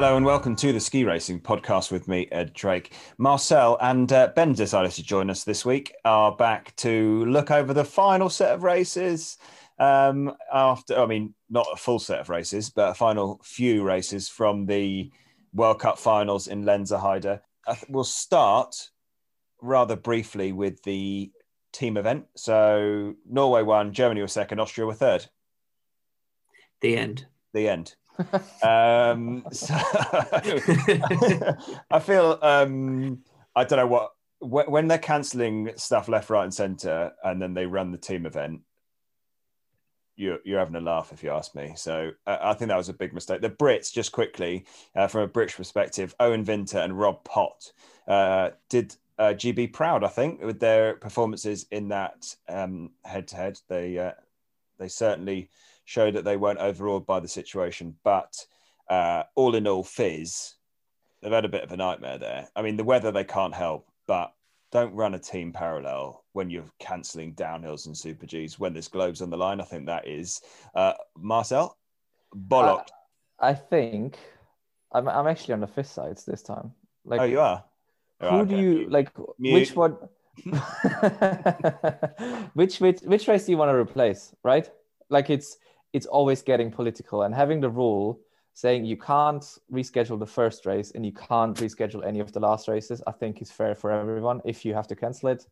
[0.00, 2.94] Hello and welcome to the Ski Racing Podcast with me, Ed Drake.
[3.18, 7.74] Marcel and uh, Ben decided to join us this week, are back to look over
[7.74, 9.36] the final set of races.
[9.78, 14.26] Um, after, I mean, not a full set of races, but a final few races
[14.26, 15.10] from the
[15.52, 17.40] World Cup finals in Lenzerheide.
[17.90, 18.74] We'll start
[19.60, 21.30] rather briefly with the
[21.74, 22.24] team event.
[22.36, 25.26] So Norway won, Germany was second, Austria were third.
[26.80, 27.26] The end.
[27.52, 27.96] The end
[28.62, 29.74] um, so
[31.90, 33.22] I feel um,
[33.54, 37.66] I don't know what when they're cancelling stuff left, right, and centre, and then they
[37.66, 38.62] run the team event.
[40.16, 41.72] You're, you're having a laugh if you ask me.
[41.76, 43.40] So uh, I think that was a big mistake.
[43.40, 47.72] The Brits, just quickly, uh, from a British perspective, Owen Vinter and Rob Pott
[48.06, 53.60] uh, did uh, GB proud, I think, with their performances in that head to head.
[53.68, 54.12] They uh,
[54.78, 55.50] they certainly
[55.90, 57.96] showed that they weren't overawed by the situation.
[58.04, 58.32] But
[58.88, 60.54] uh, all in all, FIS,
[61.20, 62.46] they've had a bit of a nightmare there.
[62.54, 64.32] I mean, the weather they can't help, but
[64.70, 69.20] don't run a team parallel when you're cancelling downhills and super Gs when there's globes
[69.20, 69.60] on the line.
[69.60, 70.40] I think that is
[70.76, 71.76] uh, Marcel
[72.36, 72.86] bollock.
[73.40, 74.16] Uh, I think
[74.92, 76.70] I'm I'm actually on the FIS sides this time.
[77.04, 77.64] Like, oh, you are.
[78.20, 78.54] Who oh, okay.
[78.54, 79.10] do you like?
[79.40, 79.54] Mute.
[79.54, 79.96] Which one?
[82.54, 84.32] which which which race do you want to replace?
[84.44, 84.70] Right?
[85.08, 85.56] Like it's
[85.92, 88.20] it's always getting political and having the rule
[88.54, 92.68] saying you can't reschedule the first race and you can't reschedule any of the last
[92.68, 95.46] races i think is fair for everyone if you have to cancel it.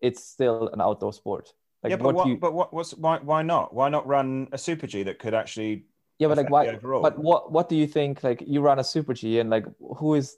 [0.00, 1.52] It's still an outdoor sport.
[1.82, 3.74] Like yeah, but what, you, but what what's why why not?
[3.74, 5.84] Why not run a super g that could actually
[6.18, 9.14] yeah but like why but what what do you think like you run a super
[9.14, 10.36] g and like who is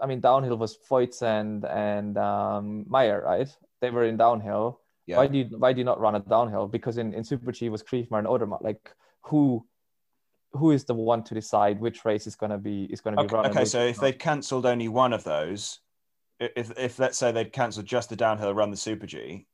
[0.00, 3.48] i mean downhill was Feuz and and um Mayer right?
[3.80, 5.16] They were in downhill yeah.
[5.16, 6.68] Why do you why do you not run it downhill?
[6.68, 8.62] Because in, in Super G was Kriechmayr and Odermatt.
[8.62, 9.66] Like who
[10.52, 13.34] who is the one to decide which race is gonna be is gonna be okay,
[13.34, 13.46] run?
[13.46, 15.80] Okay, so if they'd cancelled only one of those,
[16.38, 19.46] if if let's say they'd cancelled just the downhill, run the Super G,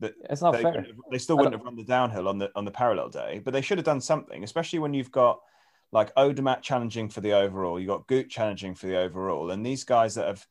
[0.00, 0.86] that it's not they, fair.
[1.10, 3.60] They still wouldn't have run the downhill on the on the parallel day, but they
[3.60, 5.40] should have done something, especially when you've got
[5.92, 9.84] like Odermatt challenging for the overall, you've got Gut challenging for the overall, and these
[9.84, 10.46] guys that have,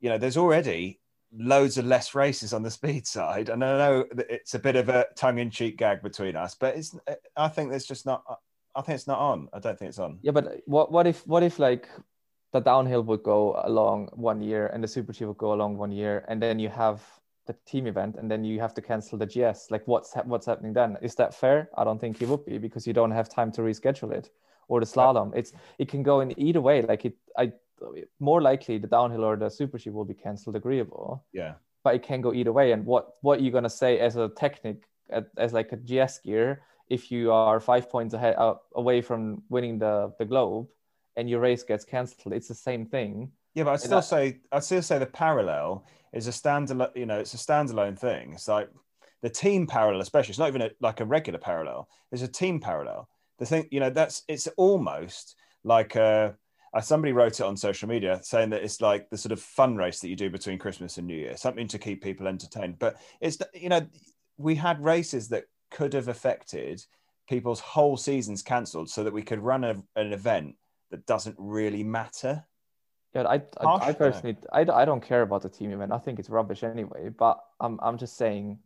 [0.00, 0.99] you know, there's already
[1.36, 3.48] loads of less races on the speed side.
[3.48, 6.94] And I know it's a bit of a tongue-in-cheek gag between us, but it's.
[7.06, 8.22] Uh, I think there's just not.
[8.28, 8.36] Uh,
[8.74, 9.48] I think it's not on.
[9.52, 10.18] I don't think it's on.
[10.22, 11.88] Yeah, but uh, what what if what if like
[12.52, 15.92] the downhill would go along one year and the super G would go along one
[15.92, 17.02] year, and then you have
[17.46, 19.70] the team event, and then you have to cancel the GS.
[19.70, 20.98] Like what's what's happening then?
[21.02, 21.68] Is that fair?
[21.76, 24.30] I don't think it would be because you don't have time to reschedule it.
[24.68, 26.82] Or the slalom, it's it can go in either way.
[26.82, 27.52] Like it, I
[28.18, 31.24] more likely the downhill or the super G will be cancelled agreeable.
[31.32, 31.54] Yeah.
[31.82, 32.72] But it can go either way.
[32.72, 34.84] And what what you're gonna say as a technique
[35.36, 39.78] as like a GS gear if you are five points ahead uh, away from winning
[39.78, 40.66] the the globe
[41.16, 43.30] and your race gets cancelled, it's the same thing.
[43.54, 46.94] Yeah, but I'd still that, say I'd still say the parallel is a standalone.
[46.94, 48.32] You know, it's a standalone thing.
[48.34, 48.68] It's like
[49.22, 50.30] the team parallel, especially.
[50.30, 51.88] It's not even a, like a regular parallel.
[52.12, 53.08] It's a team parallel.
[53.38, 56.34] The thing, you know, that's it's almost like a
[56.72, 59.76] uh, somebody wrote it on social media saying that it's like the sort of fun
[59.76, 62.78] race that you do between Christmas and New Year, something to keep people entertained.
[62.78, 63.86] But it's you know
[64.36, 66.84] we had races that could have affected
[67.28, 70.54] people's whole seasons cancelled, so that we could run a, an event
[70.90, 72.44] that doesn't really matter.
[73.14, 75.92] Yeah, I, I, I personally, I, I don't care about the team event.
[75.92, 77.08] I think it's rubbish anyway.
[77.08, 78.58] But I'm, I'm just saying,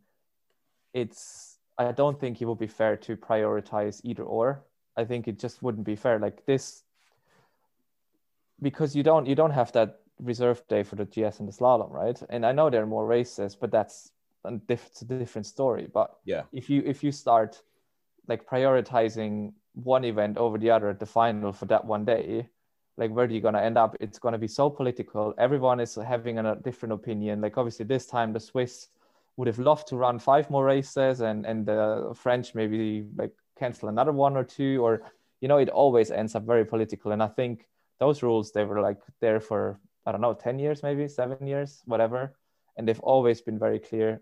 [0.92, 1.58] it's.
[1.76, 4.64] I don't think it would be fair to prioritize either or.
[4.96, 6.20] I think it just wouldn't be fair.
[6.20, 6.83] Like this
[8.64, 11.90] because you don't you don't have that reserve day for the GS and the slalom,
[11.90, 12.20] right?
[12.30, 14.10] And I know there are more races, but that's
[14.44, 15.86] a, diff- a different story.
[15.92, 17.62] But yeah, if you if you start
[18.26, 22.48] like prioritizing one event over the other at the final for that one day,
[22.96, 23.96] like where are you gonna end up?
[24.00, 25.34] It's gonna be so political.
[25.38, 27.40] Everyone is having a different opinion.
[27.42, 28.88] Like obviously this time the Swiss
[29.36, 33.88] would have loved to run five more races, and and the French maybe like cancel
[33.90, 35.02] another one or two, or
[35.42, 37.12] you know it always ends up very political.
[37.12, 37.66] And I think
[38.00, 41.82] those rules they were like there for I don't know 10 years maybe 7 years
[41.86, 42.36] whatever
[42.76, 44.20] and they've always been very clear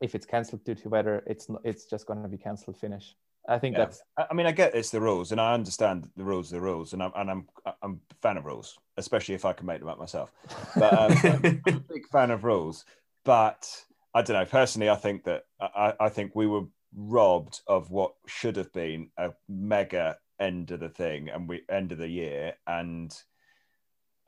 [0.00, 3.14] if it's cancelled due to weather it's not, it's just going to be cancelled finish
[3.48, 3.84] I think yeah.
[3.84, 4.02] that's.
[4.16, 7.02] I mean, I get it's the rules, and I understand the rules, the rules, and
[7.02, 7.46] I'm and I'm
[7.82, 10.32] I'm a fan of rules, especially if I can make them up myself.
[10.74, 11.12] But um,
[11.66, 12.84] I'm a big fan of rules.
[13.24, 13.68] But
[14.14, 14.44] I don't know.
[14.44, 16.64] Personally, I think that I, I think we were
[16.96, 21.92] robbed of what should have been a mega end of the thing and we end
[21.92, 23.16] of the year and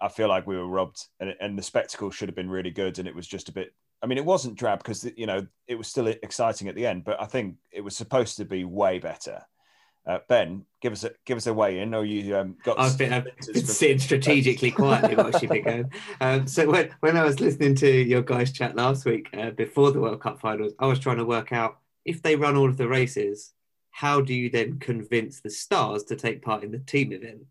[0.01, 2.99] I feel like we were robbed and, and the spectacle should have been really good
[2.99, 5.77] and it was just a bit I mean it wasn't drab because you know it
[5.77, 8.99] was still exciting at the end but I think it was supposed to be way
[8.99, 9.45] better
[10.09, 12.81] Uh, ben, give us a give us a way in, or you um, got.
[12.81, 15.85] I've been, I've been sitting strategically quietly watching it go.
[16.23, 19.93] Um, so when, when I was listening to your guys chat last week uh, before
[19.93, 22.79] the World Cup finals, I was trying to work out if they run all of
[22.79, 23.53] the races,
[23.99, 27.43] how do you then convince the stars to take part in the team event?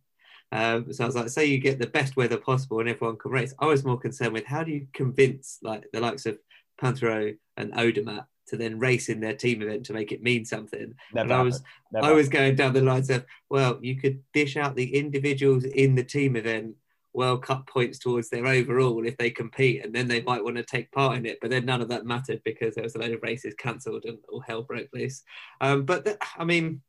[0.53, 3.31] Um, so I was like, say you get the best weather possible and everyone can
[3.31, 3.53] race.
[3.59, 6.38] I was more concerned with how do you convince like the likes of
[6.81, 10.94] Pinturault and Odermatt to then race in their team event to make it mean something.
[11.13, 11.61] Never and I was
[12.01, 15.95] I was going down the lines of, well, you could dish out the individuals in
[15.95, 16.75] the team event
[17.17, 20.63] World Cup points towards their overall if they compete, and then they might want to
[20.63, 21.39] take part in it.
[21.41, 24.19] But then none of that mattered because there was a load of races cancelled and
[24.29, 25.23] all hell broke loose.
[25.59, 26.81] Um, but th- I mean,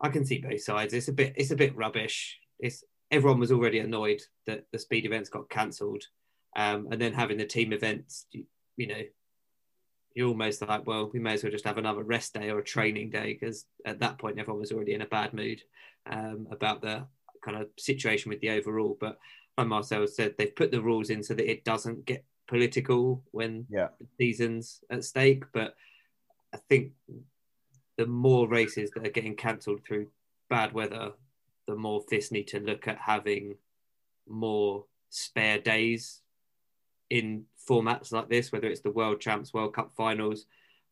[0.00, 0.92] I can see both sides.
[0.92, 2.36] It's a bit, it's a bit rubbish.
[2.58, 2.82] It's
[3.12, 6.02] everyone was already annoyed that the speed events got cancelled,
[6.56, 8.44] um, and then having the team events, you,
[8.76, 9.02] you know,
[10.14, 12.64] you're almost like, well, we may as well just have another rest day or a
[12.64, 15.62] training day because at that point everyone was already in a bad mood
[16.10, 17.06] um, about the
[17.42, 18.96] kind of situation with the overall.
[19.00, 19.18] But
[19.56, 23.66] like Marcel said, they've put the rules in so that it doesn't get political when
[23.68, 23.88] Yeah.
[24.00, 25.44] the season's at stake.
[25.52, 25.76] But
[26.52, 26.92] I think
[27.96, 30.10] the more races that are getting cancelled through
[30.48, 31.12] bad weather,
[31.66, 33.56] the more FIS need to look at having
[34.26, 36.22] more spare days
[37.10, 40.46] in formats like this, whether it's the World Champs, World Cup finals.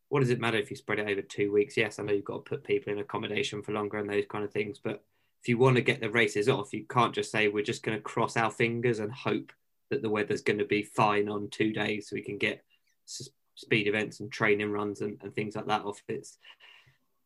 [0.09, 1.77] What does it matter if you spread it over two weeks?
[1.77, 4.45] Yes, I know you've got to put people in accommodation for longer and those kind
[4.45, 5.05] of things, but
[5.47, 7.97] if you want to get the races off, you can't just say we're just going
[7.97, 9.53] to cross our fingers and hope
[9.91, 12.65] that the weather's going to be fine on two days so we can get
[13.09, 16.03] s- speed events and training runs and, and things like that off.
[16.09, 16.39] It's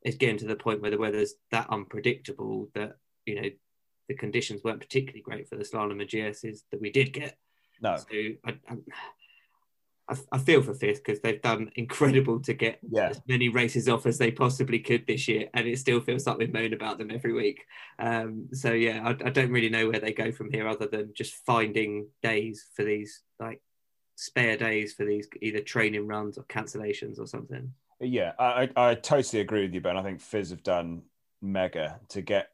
[0.02, 3.48] it's getting to the point where the weather's that unpredictable that you know
[4.10, 7.38] the conditions weren't particularly great for the slalom and GSs that we did get.
[7.80, 7.96] No.
[7.96, 8.04] So
[8.44, 8.76] I, I,
[10.32, 13.10] I feel for FIS because they've done incredible to get Yeah.
[13.10, 16.38] as many races off as they possibly could this year, and it still feels like
[16.38, 17.64] we moan about them every week.
[17.98, 21.12] Um, so yeah, I, I don't really know where they go from here, other than
[21.14, 23.60] just finding days for these like
[24.16, 27.72] spare days for these either training runs or cancellations or something.
[28.00, 29.96] Yeah, I, I I totally agree with you, Ben.
[29.96, 31.02] I think FIS have done
[31.42, 32.50] mega to get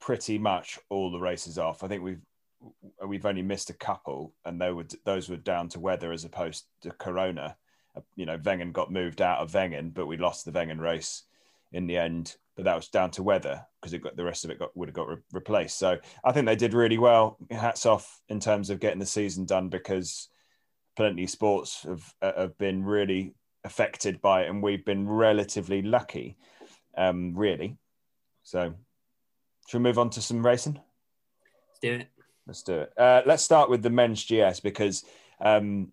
[0.00, 1.82] pretty much all the races off.
[1.82, 2.20] I think we've
[3.06, 6.64] we've only missed a couple, and they were those were down to weather as opposed
[6.82, 7.56] to Corona.
[8.16, 11.24] You know, Wengen got moved out of Wengen, but we lost the Wengen race
[11.72, 12.36] in the end.
[12.56, 14.88] But that was down to weather because it got the rest of it got would
[14.88, 15.78] have got re- replaced.
[15.78, 17.38] So I think they did really well.
[17.50, 20.28] Hats off in terms of getting the season done because
[20.96, 23.34] plenty of sports have uh, have been really
[23.64, 26.36] affected by it, and we've been relatively lucky,
[26.96, 27.76] um, really.
[28.42, 28.74] So,
[29.68, 30.74] should we move on to some racing?
[30.74, 32.08] Let's do it.
[32.48, 32.92] Let's do it.
[32.96, 35.04] Uh, let's start with the men's GS because
[35.38, 35.92] um,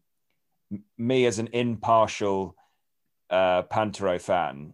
[0.98, 2.56] me, as an impartial
[3.30, 4.74] uh, Pinturault fan,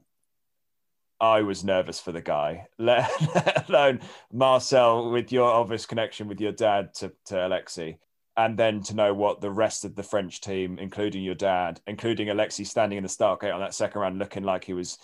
[1.20, 4.02] I was nervous for the guy, let, let alone
[4.32, 7.96] Marcel, with your obvious connection with your dad to, to Alexis,
[8.38, 12.30] and then to know what the rest of the French team, including your dad, including
[12.30, 15.00] Alexis, standing in the start gate on that second round, looking like he was,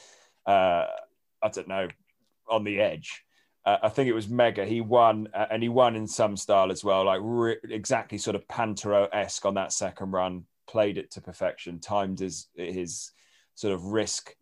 [0.46, 0.86] uh,
[1.42, 1.88] I don't know,
[2.48, 3.24] on the edge.
[3.68, 4.66] Uh, I think it was mega.
[4.66, 8.38] He won, uh, and he won in some style as well, like re- exactly sort
[8.38, 10.46] of Pinturault esque on that second run.
[10.70, 13.12] Played it to perfection, timed his his
[13.56, 14.34] sort of risk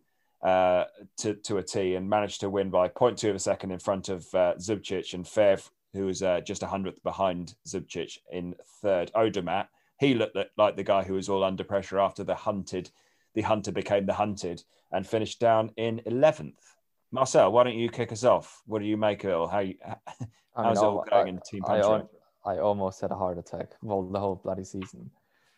[0.44, 0.84] uh,
[1.18, 4.10] to to a T, and managed to win by 0.2 of a second in front
[4.10, 8.54] of uh, Zubcic and Faivre, who was uh, just a hundredth behind Zubcic in
[8.84, 9.12] third.
[9.16, 12.92] Odermatt, he looked like the guy who was all under pressure after the hunted,
[13.34, 16.75] the hunter became the hunted, and finished down in eleventh.
[17.16, 18.62] Marcel, why don't you kick us off?
[18.66, 21.30] What do you make of it, or how you, I how's it all going I-
[21.30, 22.10] in Team I, al-
[22.46, 25.10] I almost had a heart attack well the whole bloody season.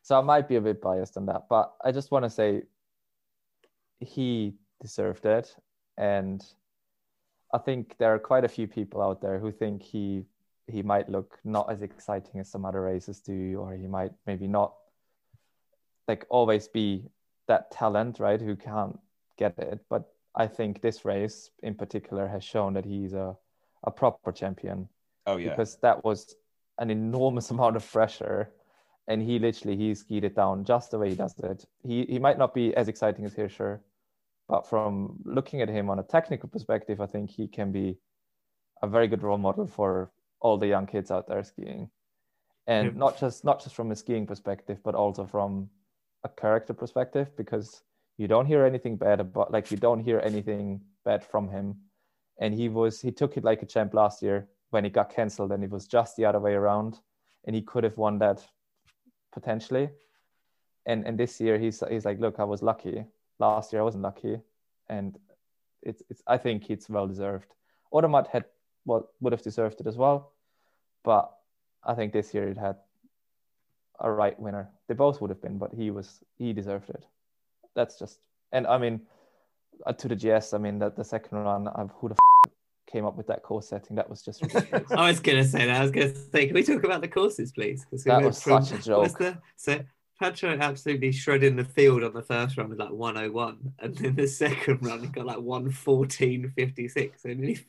[0.03, 2.61] So I might be a bit biased on that, but I just want to say
[3.99, 5.53] he deserved it.
[5.97, 6.45] And
[7.51, 10.25] I think there are quite a few people out there who think he
[10.67, 14.47] he might look not as exciting as some other races do, or he might maybe
[14.47, 14.75] not
[16.07, 17.09] like always be
[17.47, 18.39] that talent, right?
[18.39, 18.99] Who can't
[19.37, 19.79] get it.
[19.89, 23.35] But I think this race in particular has shown that he's a,
[23.83, 24.89] a proper champion.
[25.25, 26.35] Oh yeah, because that was
[26.79, 28.51] an enormous amount of pressure.
[29.09, 31.65] And he literally he skied it down just the way he does it.
[31.83, 33.79] He he might not be as exciting as hirscher
[34.49, 37.97] but from looking at him on a technical perspective i think he can be
[38.81, 41.89] a very good role model for all the young kids out there skiing.
[42.67, 42.99] And Yeah.
[42.99, 45.69] not just not just from a skiing perspective but also from
[46.23, 47.83] a character perspective because
[48.17, 51.75] you don't hear anything bad about like you don't hear anything bad from him
[52.39, 55.51] and he was he took it like a champ last year when it got cancelled
[55.51, 56.99] and it was just the other way around
[57.45, 58.45] and he could have won that
[59.31, 59.89] potentially
[60.85, 63.05] and and this year he's he's like look i was lucky
[63.39, 64.37] last year i wasn't lucky
[64.89, 65.17] and
[65.87, 67.53] it's, it's I think it's well deserved.
[67.93, 68.45] Odermatt had
[68.83, 70.33] what would have deserved it as well,
[71.03, 71.31] but
[71.83, 72.77] I think this year it had
[73.99, 74.69] a right winner.
[74.87, 77.05] They both would have been, but he was he deserved it.
[77.77, 78.19] That's just
[78.51, 79.01] and I mean
[79.85, 80.53] uh, to the GS.
[80.53, 82.51] I mean that the second run, I've, who the f-
[82.91, 83.95] came up with that course setting?
[83.95, 84.91] That was just ridiculous.
[84.97, 85.77] I was going to say that.
[85.77, 87.85] I was going to say, can we talk about the courses, please?
[87.91, 89.17] We that was from, such a joke.
[89.19, 89.79] The, so
[90.21, 94.27] Pinturault absolutely shredding the field on the first run with like 101, and then the
[94.27, 97.59] second run he got like 114.56, so nearly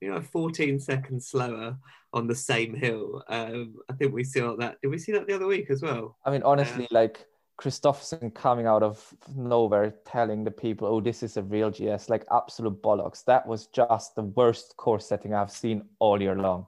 [0.00, 1.78] you know 14 seconds slower
[2.12, 3.24] on the same hill.
[3.28, 4.80] Um, I think we saw that.
[4.82, 6.16] Did we see that the other week as well?
[6.26, 11.36] I mean, honestly, like Kristoffersen coming out of nowhere telling the people, "Oh, this is
[11.36, 13.24] a real GS," like absolute bollocks.
[13.24, 16.66] That was just the worst course setting I've seen all year long.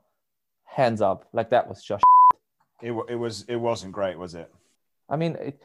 [0.65, 2.05] Hands up, like that was just.
[2.83, 4.53] It, it was it wasn't great, was it?
[5.09, 5.61] I mean, it,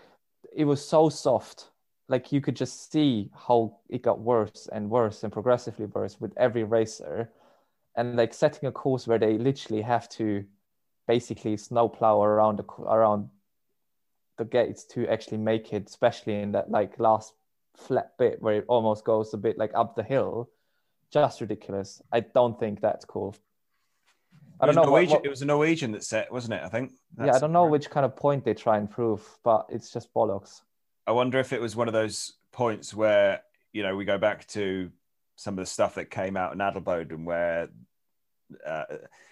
[0.53, 1.69] it was so soft.
[2.07, 6.33] Like you could just see how it got worse and worse and progressively worse with
[6.37, 7.29] every racer.
[7.95, 10.45] And like setting a course where they literally have to
[11.07, 13.29] basically snowplow around the, around
[14.37, 17.33] the gates to actually make it, especially in that like last
[17.75, 20.49] flat bit where it almost goes a bit like up the hill.
[21.11, 22.01] Just ridiculous.
[22.11, 23.35] I don't think that's cool.
[24.59, 24.83] I don't know.
[24.83, 26.61] Norwegian, what, what, it was a Norwegian that set, wasn't it?
[26.63, 26.91] I think.
[27.17, 29.91] That's yeah, I don't know which kind of point they try and prove, but it's
[29.91, 30.61] just bollocks.
[31.07, 33.41] I wonder if it was one of those points where
[33.73, 34.91] you know we go back to
[35.35, 37.69] some of the stuff that came out in Adelboden where
[38.65, 38.83] uh,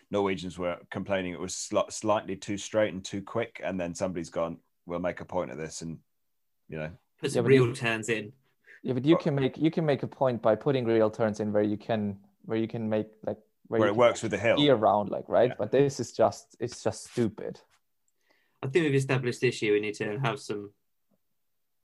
[0.10, 4.30] Norwegians were complaining it was sl- slightly too straight and too quick, and then somebody's
[4.30, 4.58] gone,
[4.90, 6.00] "We'll make a point of this," and
[6.68, 6.92] you know,
[7.22, 8.34] put some yeah, real you, turns in.
[8.84, 11.54] Yeah, but you can make you can make a point by putting real turns in
[11.54, 14.60] where you can where you can make like where, where it works with the hill
[14.60, 15.50] year round, like right.
[15.50, 15.56] Yeah.
[15.58, 17.60] But this is just it's just stupid.
[18.62, 20.72] I think we've established this year we need to have some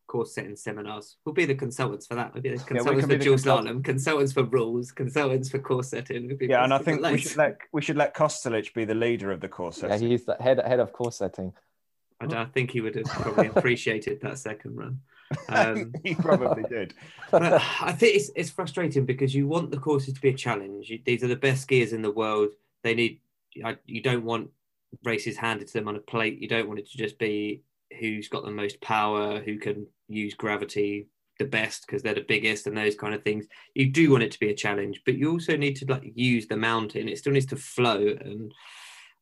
[0.08, 1.18] course setting seminars.
[1.26, 2.34] We'll be the consultants for that.
[2.34, 6.38] We'll be the consultants yeah, for dual slalom, consultants for rules, consultants for course setting.
[6.42, 9.42] yeah, and I think we should let we should let Kostelic be the leader of
[9.42, 10.02] the course setting.
[10.02, 11.54] Yeah, he's the head head of course setting.
[12.34, 15.00] I, I think he would have probably appreciated that second run.
[15.50, 16.94] Um, he probably did.
[17.32, 17.42] but
[17.82, 20.94] I think it's, it's frustrating because you want the courses to be a challenge.
[21.04, 22.50] these are the best skiers in the world.
[22.84, 23.22] They need.
[23.88, 24.52] You don't want
[25.04, 26.40] races handed to them on a plate.
[26.40, 27.64] You don't want it to just be
[28.00, 32.68] who's got the most power, who can use gravity the best because they're the biggest
[32.68, 33.46] and those kind of things.
[33.74, 36.48] You do want it to be a challenge, but you also need to like use
[36.48, 37.10] the mountain.
[37.10, 38.54] It still needs to flow, and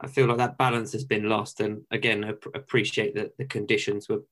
[0.03, 1.61] I feel like that balance has been lost.
[1.61, 4.23] And again, I appreciate that the conditions were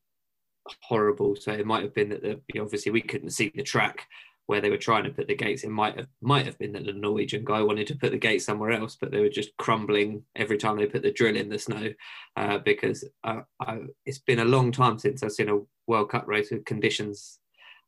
[0.82, 1.36] horrible.
[1.36, 4.08] So it might have been that the, obviously we couldn't see the track
[4.48, 5.64] where they were trying to put the gates.
[5.64, 8.42] It might have might have been that the Norwegian guy wanted to put the gate
[8.42, 11.58] somewhere else, but they were just crumbling every time they put the drill in the
[11.58, 11.94] snow.
[12.36, 16.28] Uh, because I, I, it's been a long time since I've seen a World Cup
[16.28, 17.40] race with conditions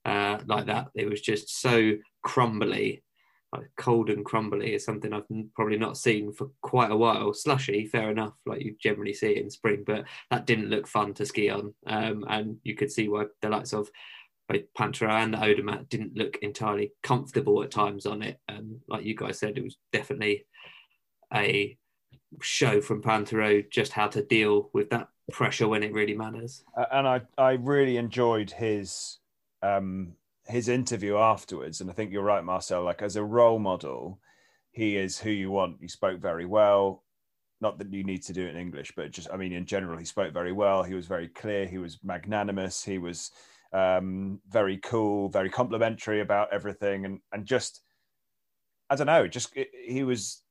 [0.06, 0.88] uh, like that.
[0.96, 3.04] It was just so crumbly
[3.54, 7.34] like cold and crumbly is something I've probably not seen for quite a while.
[7.34, 11.14] Slushy, fair enough, like you generally see it in spring, but that didn't look fun
[11.16, 11.74] to ski on.
[11.86, 13.90] Um, and you could see why the likes of
[14.50, 18.40] both Pinturault and the Odermatt didn't look entirely comfortable at times on it.
[18.48, 20.46] And like you guys said, it was definitely
[21.34, 21.78] a
[22.42, 26.64] show from Pinturault just how to deal with that pressure when it really matters.
[26.92, 29.20] and I, I really enjoyed his
[29.62, 30.14] um,
[30.46, 32.84] his interview afterwards, and I think you're right, Marcel.
[32.84, 34.20] Like as a role model,
[34.72, 35.78] he is who you want.
[35.82, 37.04] He spoke very well.
[37.62, 39.98] Not that you need to do it in English, but just I mean, in general,
[39.98, 40.84] he spoke very well.
[40.84, 41.66] He was very clear.
[41.66, 42.84] He was magnanimous.
[42.84, 43.32] He was
[43.72, 47.82] um, very cool, very complimentary about everything, and and just
[48.90, 50.44] I don't know, just he was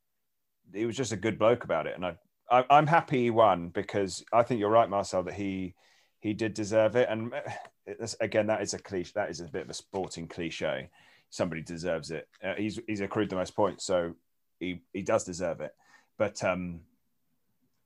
[0.72, 2.16] he was just a good bloke about it, and I,
[2.50, 5.75] I I'm happy he won because I think you're right, Marcel, that he
[6.20, 7.32] he did deserve it, and
[8.21, 9.12] again, that is a cliche.
[9.15, 10.91] That is a bit of a sporting cliche.
[11.31, 12.29] Somebody deserves it.
[12.43, 14.15] Uh, he's he's accrued the most points, so
[14.61, 15.75] he he does deserve it.
[16.19, 16.81] But um,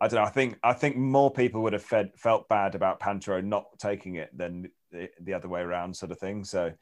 [0.01, 0.27] I don't know.
[0.27, 4.17] I think I think more people would have fed, felt bad about Pinturault not taking
[4.17, 6.45] it than the, the other way around, sort of thing.
[6.45, 6.73] So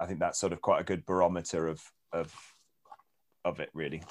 [0.00, 1.82] I think that's sort of quite a good barometer of
[2.12, 2.34] of
[3.44, 4.02] of it, really.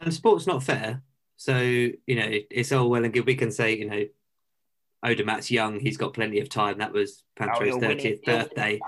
[0.00, 1.02] And sport's not fair.
[1.36, 3.26] So you know, it's all well and good.
[3.26, 4.04] We can say you know
[5.04, 6.78] Odermatt's young, he's got plenty of time.
[6.78, 8.78] That was Pinturault's thirtieth birthday.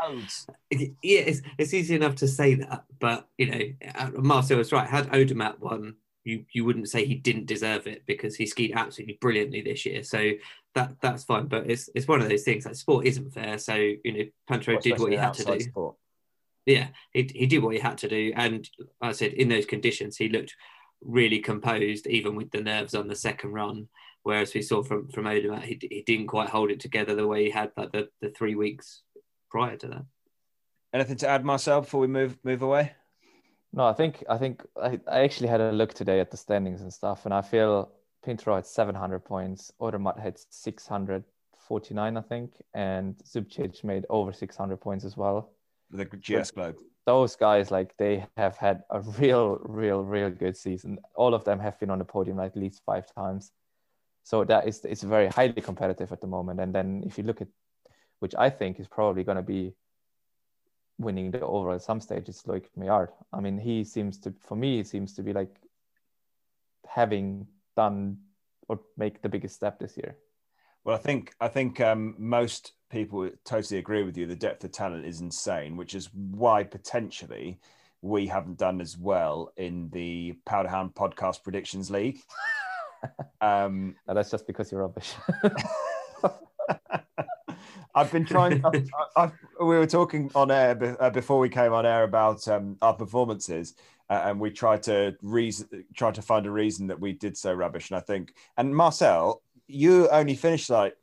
[0.70, 3.60] Yeah, it's, it's easy enough to say that, but you know,
[3.94, 4.88] uh, Marcel was right.
[4.88, 9.18] Had Odermatt won, you you wouldn't say he didn't deserve it because he skied absolutely
[9.20, 10.02] brilliantly this year.
[10.02, 10.32] So
[10.74, 11.46] that that's fine.
[11.46, 12.66] But it's it's one of those things.
[12.66, 13.56] Like sport isn't fair.
[13.58, 15.60] So you know, Pinturault well, did what he had to do.
[15.60, 15.96] Sport.
[16.66, 18.68] Yeah, he he did what he had to do, and
[19.00, 20.54] like I said in those conditions, he looked
[21.00, 23.88] really composed, even with the nerves on the second run.
[24.24, 27.44] Whereas we saw from from Odermatt, he, he didn't quite hold it together the way
[27.44, 29.02] he had like the, the three weeks
[29.50, 30.04] prior to that.
[30.94, 32.92] Anything to add, Marcel, before we move move away?
[33.72, 36.82] No, I think I think I, I actually had a look today at the standings
[36.82, 37.90] and stuff, and I feel
[38.24, 45.04] Pinturault had 700 points, Odermatt had 649, I think, and Zubcic made over 600 points
[45.04, 45.52] as well.
[45.90, 46.76] The GS Globe.
[47.04, 50.98] Those guys, like they have had a real, real, real good season.
[51.16, 53.50] All of them have been on the podium like at least five times.
[54.22, 56.60] So that is it's very highly competitive at the moment.
[56.60, 57.48] And then if you look at,
[58.20, 59.74] which I think is probably going to be
[60.98, 63.08] winning the overall at some stage, it's like Meillard.
[63.32, 65.54] I mean, he seems to, for me, it seems to be like
[66.86, 68.18] having done
[68.68, 70.16] or make the biggest step this year.
[70.84, 74.26] Well, I think I think um, most people totally agree with you.
[74.26, 77.60] The depth of talent is insane, which is why potentially
[78.00, 82.20] we haven't done as well in the Powderhound Podcast Predictions League.
[83.40, 85.12] um, no, that's just because you're rubbish.
[87.94, 88.64] I've been trying.
[88.64, 92.48] I've, I've, we were talking on air be, uh, before we came on air about
[92.48, 93.74] um, our performances,
[94.08, 97.52] uh, and we tried to reason, try to find a reason that we did so
[97.52, 97.90] rubbish.
[97.90, 100.96] And I think, and Marcel, you only finished like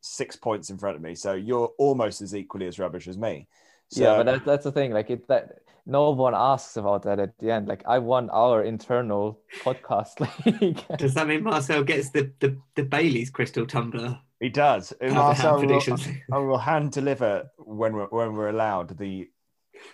[0.00, 3.48] six points in front of me, so you're almost as equally as rubbish as me.
[3.90, 4.92] So, yeah, but that, that's the thing.
[4.92, 7.66] Like it, that no one asks about that at the end.
[7.66, 10.20] Like I won our internal podcast
[10.60, 10.84] league.
[10.98, 14.20] Does that mean Marcel gets the the, the Bailey's crystal tumbler?
[14.38, 14.92] He does.
[15.00, 15.98] Marcel will,
[16.32, 19.28] I will hand deliver when we're when we're allowed the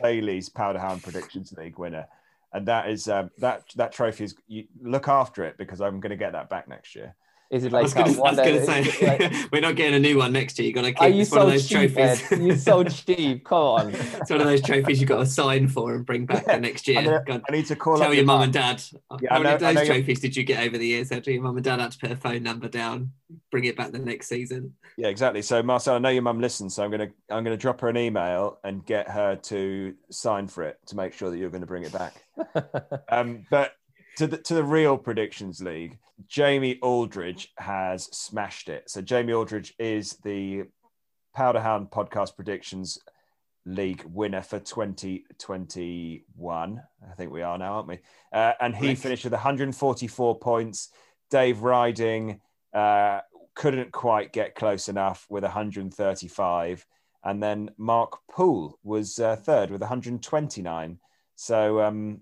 [0.03, 2.07] Bailey's Powder Powderhound Predictions League winner,
[2.53, 4.35] and that is um, that that trophy is.
[4.49, 7.15] You look after it because I'm going to get that back next year.
[7.55, 10.33] Is it like I was going to say like, we're not getting a new one
[10.33, 10.67] next year.
[10.67, 12.33] You're going to keep it's one of those cheap, trophies.
[12.33, 12.41] Ed?
[12.41, 13.45] You're so cheap.
[13.45, 13.91] Come on.
[13.91, 16.89] it's one of those trophies you've got to sign for and bring back the next
[16.89, 16.99] year.
[16.99, 18.83] I, know, I need to call tell your mum and dad.
[19.21, 21.13] Yeah, How many of those trophies did you get over the years?
[21.13, 23.13] After your mum and dad had to put a phone number down,
[23.53, 24.75] bring it back the next season.
[24.97, 25.43] Yeah, exactly.
[25.43, 27.97] So Marcel, I know your mum listens, so I'm gonna I'm gonna drop her an
[27.97, 31.69] email and get her to sign for it to make sure that you're going to
[31.69, 32.25] bring it back.
[33.09, 33.75] um, but
[34.17, 35.99] to the to the real predictions league,
[36.29, 38.89] Jamie Aldridge has smashed it.
[38.89, 40.65] So Jamie Aldridge is the
[41.37, 43.01] Powderhound Podcast Predictions
[43.67, 46.83] League winner for 2021.
[47.11, 47.99] I think we are now, aren't we?
[48.33, 50.91] Uh, and he finished with 144 points.
[51.31, 52.41] Dave Riding
[52.73, 53.21] uh,
[53.55, 56.87] couldn't quite get close enough with 135.
[57.25, 60.99] And then Mark Poole was uh, third with 129.
[61.37, 62.21] So um,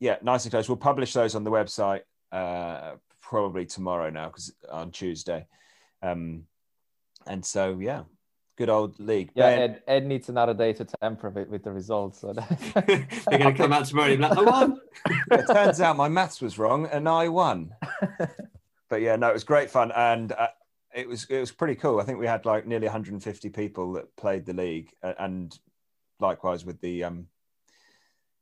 [0.00, 0.68] yeah, nice and close.
[0.68, 5.46] We'll publish those on the website uh, probably tomorrow now because on Tuesday.
[6.02, 6.44] Um,
[7.26, 8.04] and so yeah,
[8.56, 9.30] good old league.
[9.34, 12.20] Yeah, Ed, Ed, needs another day to tamper with, with the results.
[12.20, 12.32] So
[12.86, 14.80] They're going to come out tomorrow and be like, I won.
[15.30, 17.74] it turns out my maths was wrong and I won.
[18.88, 20.32] but yeah, no, it was great fun and.
[20.32, 20.48] Uh,
[20.94, 22.00] it was it was pretty cool.
[22.00, 25.56] I think we had like nearly 150 people that played the league, and
[26.18, 27.26] likewise with the um,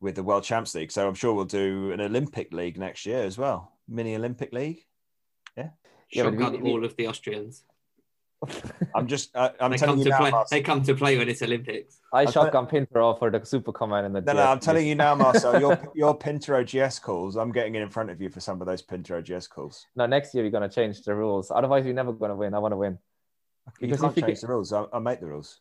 [0.00, 0.92] with the World Champs League.
[0.92, 3.72] So I'm sure we'll do an Olympic League next year as well.
[3.88, 4.84] Mini Olympic League.
[5.56, 5.70] Yeah.
[6.12, 7.64] Shotgun yeah, we, all of the Austrians.
[8.94, 9.34] I'm just.
[9.34, 10.30] Uh, I'm they telling come you to now, play.
[10.30, 10.56] Marcel.
[10.56, 11.98] They come to play when it's Olympics.
[12.12, 14.20] I I'm shotgun t- Pinturault for the Super Combined and the.
[14.20, 14.42] No, GS no.
[14.42, 15.58] I'm telling you now, Marcel.
[15.58, 17.36] your your Pinturault GS calls.
[17.36, 19.86] I'm getting it in front of you for some of those Pinturault GS calls.
[19.96, 21.50] No, next year we're gonna change the rules.
[21.50, 22.54] Otherwise, we're never gonna win.
[22.54, 22.98] I want to win.
[23.80, 24.40] Because you can't change get...
[24.42, 24.72] the rules.
[24.72, 25.60] I'll, I'll make the rules.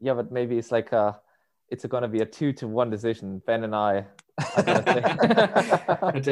[0.00, 1.20] Yeah, but maybe it's like a
[1.68, 3.42] it's going to be a two to one decision.
[3.46, 4.04] Ben and I.
[4.56, 6.24] I don't,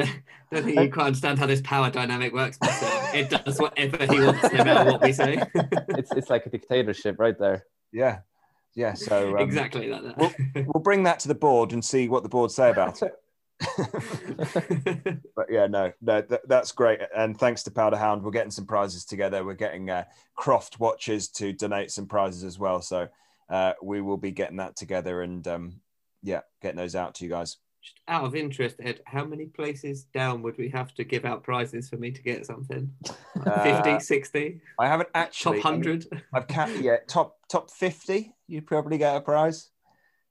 [0.52, 2.58] don't think you quite understand how this power dynamic works.
[2.60, 3.14] Myself.
[3.14, 5.42] It does whatever he wants, no matter what we say.
[5.54, 7.64] it's it's like a dictatorship right there.
[7.92, 8.18] Yeah,
[8.74, 8.92] yeah.
[8.94, 10.18] So um, exactly like that.
[10.18, 10.32] We'll,
[10.66, 13.14] we'll bring that to the board and see what the board say about it.
[15.36, 17.00] but yeah, no, no, th- that's great.
[17.16, 19.44] And thanks to Powderhound, we're getting some prizes together.
[19.44, 22.82] We're getting uh, Croft watches to donate some prizes as well.
[22.82, 23.08] So
[23.48, 25.80] uh, we will be getting that together and um,
[26.22, 27.58] yeah, getting those out to you guys.
[27.82, 31.42] Just out of interest, Ed, how many places down would we have to give out
[31.42, 32.90] prizes for me to get something?
[33.44, 34.60] Uh, 50, 60?
[34.78, 35.60] I haven't actually.
[35.60, 36.22] Top 100?
[36.32, 39.68] I've capped, yeah, top top 50, you'd probably get a prize.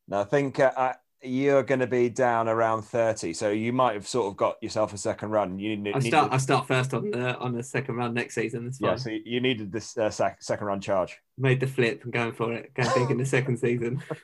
[0.08, 3.94] No, I think uh, I, you're going to be down around 30 so you might
[3.94, 5.58] have sort of got yourself a second run.
[5.58, 6.36] You need, I start to...
[6.36, 9.72] I start first on the on the second run next season yeah so you needed
[9.72, 11.18] this uh, sec- second run charge.
[11.38, 14.02] Made the flip and going for it going big in the second season.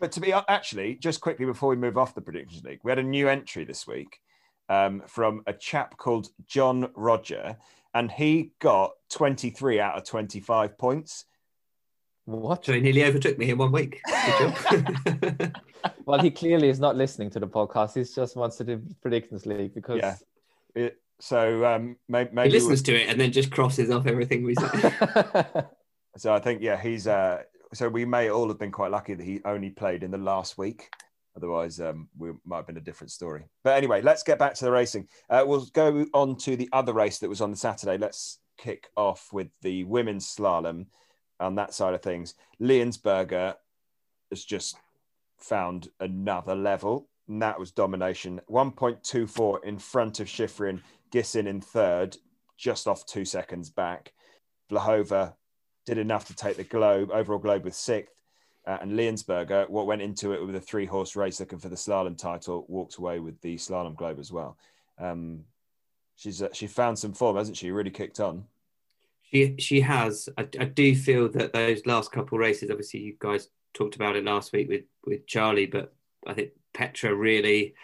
[0.00, 3.00] But to be actually just quickly before we move off the predictions league we had
[3.00, 4.20] a new entry this week
[4.68, 7.56] um, from a chap called John Roger
[7.94, 11.24] and he got 23 out of 25 points
[12.36, 12.64] what?
[12.64, 14.00] So he nearly overtook me in one week.
[16.04, 17.94] well, he clearly is not listening to the podcast.
[17.94, 19.98] He just wants to do predictions league because.
[19.98, 20.16] Yeah.
[20.74, 24.44] It, so um, maybe, maybe he listens to it and then just crosses off everything
[24.44, 24.68] we say.
[26.16, 27.06] so I think yeah, he's.
[27.06, 27.42] Uh,
[27.74, 30.56] so we may all have been quite lucky that he only played in the last
[30.56, 30.88] week
[31.38, 33.44] Otherwise, um, we might have been a different story.
[33.62, 35.06] But anyway, let's get back to the racing.
[35.30, 37.96] Uh, we'll go on to the other race that was on the Saturday.
[37.96, 40.86] Let's kick off with the women's slalom
[41.40, 42.34] on that side of things.
[42.60, 43.54] Liensberger
[44.30, 44.76] has just
[45.38, 48.40] found another level, and that was domination.
[48.50, 50.80] 1.24 in front of Shiffrin,
[51.12, 52.16] Gisin in third,
[52.56, 54.12] just off two seconds back.
[54.70, 55.34] Vlhova
[55.86, 58.14] did enough to take the globe, overall globe with sixth.
[58.66, 61.76] Uh, and Liensberger, what went into it with a three horse race looking for the
[61.76, 64.58] slalom title, walked away with the slalom globe as well.
[64.98, 65.44] Um,
[66.16, 67.70] she's uh, she found some form, hasn't she?
[67.70, 68.44] Really kicked on.
[69.30, 70.28] She she has.
[70.38, 74.24] I, I do feel that those last couple races, obviously, you guys talked about it
[74.24, 75.94] last week with with Charlie, but
[76.26, 77.74] I think Petra really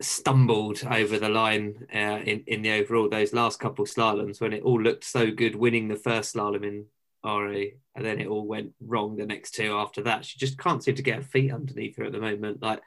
[0.00, 3.08] stumbled over the line uh, in in the overall.
[3.08, 6.86] Those last couple slaloms when it all looked so good, winning the first slalom in
[7.24, 10.24] Åre, and then it all went wrong the next two after that.
[10.24, 12.62] She just can't seem to get her feet underneath her at the moment.
[12.62, 12.80] Like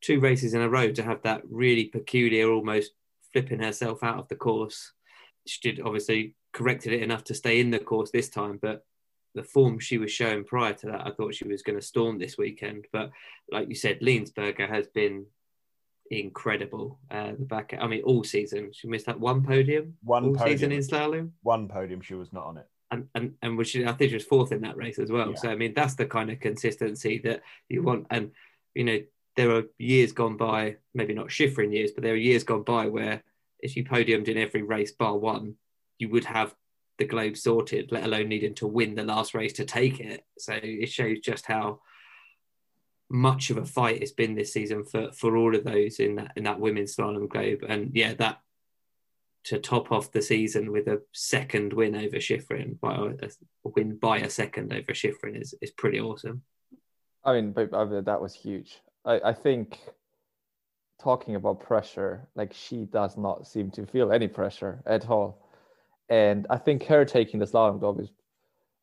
[0.00, 2.92] two races in a row to have that really peculiar, almost
[3.32, 4.92] flipping herself out of the course.
[5.46, 8.84] She did obviously corrected it enough to stay in the course this time, but
[9.34, 12.18] the form she was showing prior to that, I thought she was going to storm
[12.18, 12.86] this weekend.
[12.90, 13.10] But
[13.52, 15.26] like you said, Liensberger has been
[16.10, 16.98] incredible.
[17.10, 19.98] Uh, the back, I mean, all season she missed that one podium.
[20.02, 20.48] One podium.
[20.48, 21.30] season in slalom.
[21.42, 22.66] One podium, she was not on it.
[22.90, 25.30] and and and was she, I think she was fourth in that race as well.
[25.30, 25.36] Yeah.
[25.36, 28.06] So I mean, that's the kind of consistency that you want.
[28.10, 28.30] And
[28.74, 29.00] you know,
[29.36, 32.86] there are years gone by, maybe not Shiffrin years, but there are years gone by
[32.86, 33.22] where
[33.60, 35.56] if you podiumed in every race bar one,
[35.98, 36.54] you would have
[36.98, 40.24] the globe sorted, let alone needing to win the last race to take it.
[40.38, 41.80] So it shows just how
[43.08, 46.32] much of a fight it's been this season for for all of those in that
[46.36, 47.64] in that women's slalom globe.
[47.68, 48.40] And yeah, that
[49.44, 53.28] to top off the season with a second win over Shiffrin by a,
[53.64, 56.42] a win by a second over Shiffrin is is pretty awesome.
[57.24, 58.80] I mean, but, but that was huge.
[59.04, 59.78] I, I think
[61.00, 65.45] talking about pressure, like she does not seem to feel any pressure at all.
[66.08, 68.10] And I think her taking the slalom globe is,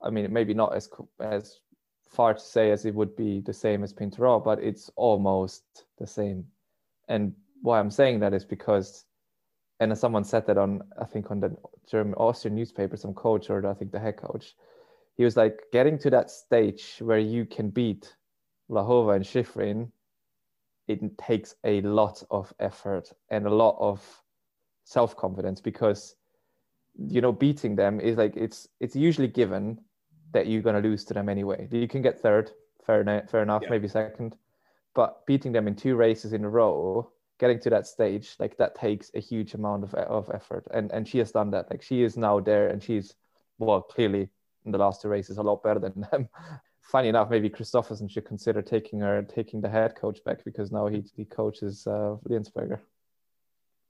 [0.02, 1.60] I mean, maybe not as as
[2.10, 5.64] far to say as it would be the same as Pinturault, but it's almost
[5.98, 6.46] the same.
[7.08, 9.06] And why I'm saying that is because,
[9.80, 11.56] and someone said that on, I think on the
[11.90, 14.56] German Austrian newspaper, some coach or I think the head coach,
[15.16, 18.16] he was like getting to that stage where you can beat
[18.70, 19.92] Vlhova and Shiffrin,
[20.88, 24.02] it takes a lot of effort and a lot of
[24.84, 26.16] self confidence because
[26.98, 29.80] you know beating them is like it's it's usually given
[30.32, 31.68] that you're going to lose to them anyway.
[31.72, 32.52] You can get third,
[32.86, 33.70] fair enough, fair enough, Yeah.
[33.70, 34.36] maybe second,
[34.96, 38.74] but beating them in two races in a row, getting to that stage, like that
[38.76, 41.70] takes a huge amount of of effort, and and she has done that.
[41.70, 43.16] Like she is now there, and she's
[43.60, 44.30] well clearly
[44.66, 46.30] in the last two races a lot better than them.
[46.82, 50.88] Funny enough, maybe Kristoffersen should consider taking her taking the head coach back because now
[50.88, 52.80] he he coaches uh, Liensberger.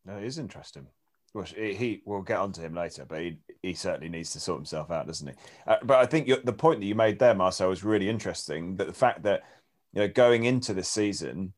[0.06, 0.88] that is interesting.
[1.34, 4.60] Well, he, he we'll get onto him later, but he, he certainly needs to sort
[4.60, 5.34] himself out, doesn't he?
[5.66, 8.76] Uh, but I think the point that you made there, Marcel, was really interesting.
[8.76, 9.44] That the fact that
[9.94, 11.54] you know going into the season,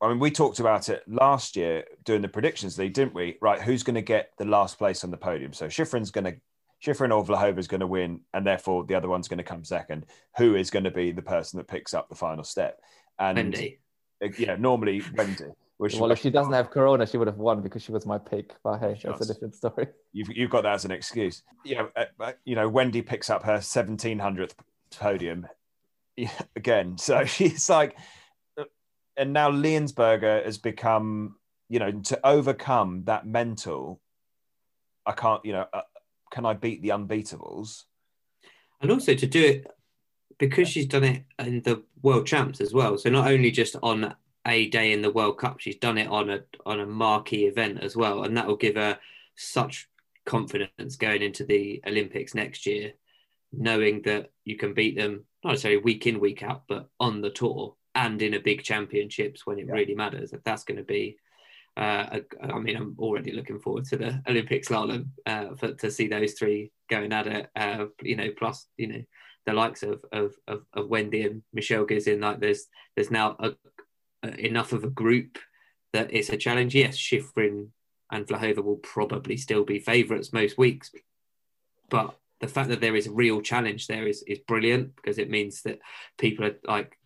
[0.00, 3.36] I mean, we talked about it last year doing the predictions league, didn't we?
[3.42, 5.52] Right, who's going to get the last place on the podium?
[5.52, 6.36] So Shiffrin's going to
[6.84, 9.64] Shiffrin or Vlhova is going to win, and therefore the other one's going to come
[9.64, 10.06] second.
[10.36, 12.80] Who is going to be the person that picks up the final step?
[13.18, 13.78] And Wendy.
[14.38, 15.44] yeah, normally Wendy.
[15.76, 18.18] Which Well, if she doesn't have Corona, she would have won because she was my
[18.18, 18.54] pick.
[18.62, 19.88] But hey, that's a different story.
[20.12, 21.42] You've, you've got that as an excuse.
[21.64, 24.52] Yeah, uh, uh, you know, Wendy picks up her 1700th
[24.96, 25.48] podium
[26.54, 26.96] again.
[26.98, 27.96] So she's like,
[28.56, 28.64] uh,
[29.16, 31.36] and now Liensberger has become,
[31.68, 34.00] you know, to overcome that mental,
[35.04, 35.82] I can't, you know, uh,
[36.30, 37.82] can I beat the unbeatables?
[38.84, 39.66] and also to do it
[40.38, 44.14] because she's done it in the world champs as well so not only just on
[44.46, 47.82] a day in the world cup she's done it on a on a marquee event
[47.82, 48.98] as well and that will give her
[49.36, 49.88] such
[50.26, 52.92] confidence going into the olympics next year
[53.52, 57.30] knowing that you can beat them not necessarily week in week out but on the
[57.30, 59.74] tour and in a big championships when it Yeah.
[59.74, 61.16] really matters that that's going to be
[61.76, 65.90] uh, a- I mean, I'm already looking forward to the Olympic slalom uh, for, to
[65.90, 67.50] see those three going at it.
[67.56, 69.02] Uh, you know, plus you know
[69.44, 72.22] the likes of of, of, of Wendy and Michelle Gisin.
[72.22, 73.56] Like there's there's now a, a-
[74.24, 75.38] Uh, enough of a group
[75.92, 76.74] that it's a challenge.
[76.74, 77.68] Yes, Shiffrin
[78.10, 80.90] and Vlhova will probably still be favourites most weeks,
[81.90, 85.28] but the fact that there is a real challenge there is is brilliant because it
[85.30, 85.78] means that
[86.16, 86.96] people are like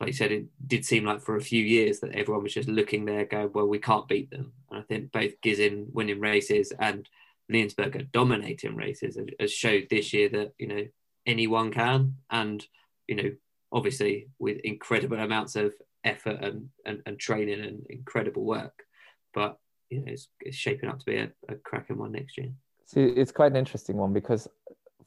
[0.00, 2.68] like you said, it did seem like for a few years that everyone was just
[2.68, 6.72] looking there, going, "Well, we can't beat them." And I think both Gisin winning races
[6.78, 7.08] and
[7.52, 10.86] Liensberger dominating races has showed this year that you know
[11.26, 12.64] anyone can, and
[13.08, 13.32] you know
[13.72, 18.84] obviously with incredible amounts of effort and, and, and training and incredible work.
[19.32, 19.58] But
[19.90, 22.52] you know, it's, it's shaping up to be a, a cracking one next year.
[22.86, 24.48] See, it's quite an interesting one because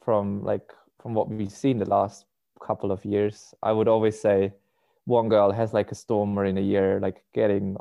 [0.04, 2.26] from like from what we've seen the last
[2.62, 4.54] couple of years, I would always say
[5.06, 7.78] one girl has like a stormer in a year, like getting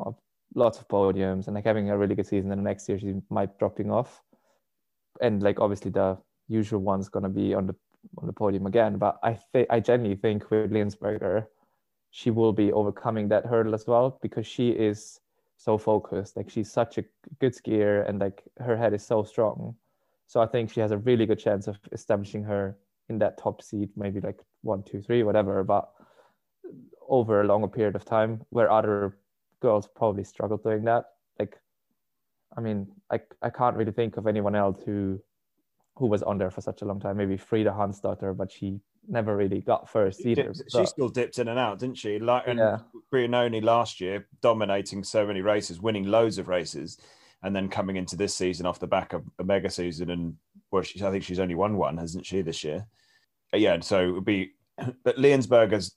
[0.55, 3.15] lots of podiums and like having a really good season, and the next year she
[3.31, 4.23] might dropping off.
[5.21, 7.75] And like obviously the usual one's gonna be on the
[8.19, 8.99] on the podium again.
[8.99, 11.47] But I think I genuinely think with Liensberger,
[12.17, 15.21] she will be overcoming that hurdle as well because she is
[15.59, 16.35] so focused.
[16.35, 17.05] Like she's such a
[17.41, 19.77] good skier and like her head is so strong.
[20.27, 22.79] So I think she has a really good chance of establishing her
[23.11, 25.63] in that top seat, maybe like one, two, three, whatever.
[25.63, 25.91] But
[27.07, 29.19] over a longer period of time, where other
[29.61, 31.05] girls probably struggle doing that.
[31.39, 31.61] Like,
[32.57, 35.21] I mean, I I can't really think of anyone else who
[35.97, 37.19] who was on there for such a long time.
[37.19, 40.53] Maybe Frida Hansdotter, but she never really got first she either.
[40.53, 42.19] Dipped, she still dipped in and out, didn't she?
[42.19, 42.79] Like and Yeah.
[43.13, 46.99] Brignone last year, dominating so many races, winning loads of races,
[47.43, 50.11] and then coming into this season off the back of a mega season.
[50.11, 50.35] And
[50.71, 52.87] well, she, I think she's only won one, hasn't she, this year?
[53.53, 54.53] Uh, Yeah, so it would be.
[55.05, 55.97] But Liensberger's,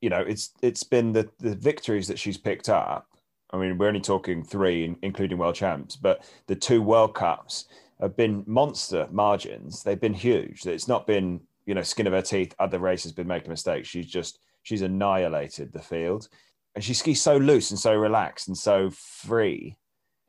[0.00, 3.08] you know, it's it's been the the victories that she's picked up.
[3.50, 7.66] I mean, we're only talking three, including world champs, but the two World Cups
[8.00, 9.82] have been monster margins.
[9.82, 10.66] They've been huge.
[10.66, 12.54] It's not been, you know, skin of her teeth.
[12.58, 13.88] Other races been making mistakes.
[13.88, 16.28] She's just she's annihilated the field,
[16.74, 19.76] and she skis so loose and so relaxed and so free.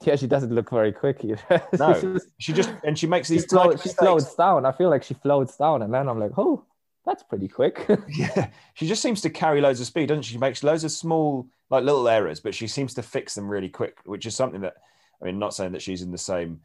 [0.03, 1.63] Yeah, she doesn't look very quick either.
[1.79, 4.65] No, She just and she makes she, these float, tiny she floats down.
[4.65, 6.65] I feel like she floats down, and then I'm like, oh,
[7.05, 7.87] that's pretty quick.
[8.09, 10.33] Yeah, she just seems to carry loads of speed, doesn't she?
[10.33, 13.69] She makes loads of small, like little errors, but she seems to fix them really
[13.69, 14.75] quick, which is something that,
[15.21, 16.59] I mean, not saying that she's in the same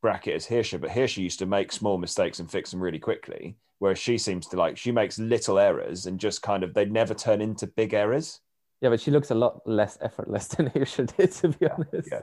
[0.00, 3.56] bracket as Hirscher, but Hirscher used to make small mistakes and fix them really quickly,
[3.78, 7.14] whereas she seems to like, she makes little errors and just kind of, they never
[7.14, 8.40] turn into big errors.
[8.80, 12.08] yeah, but she looks a lot less effortless than Hirscher did, to be honest.
[12.10, 12.20] yeah.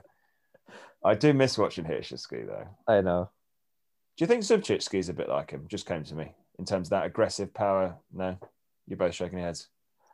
[1.04, 2.68] I do miss watching Hirscher ski, though.
[2.88, 3.30] I know.
[4.18, 5.66] Do you think Zubcic skis a bit like him?
[5.68, 7.96] Just came to me in terms of that aggressive power.
[8.14, 8.38] No,
[8.88, 9.70] you're both shaking your heads.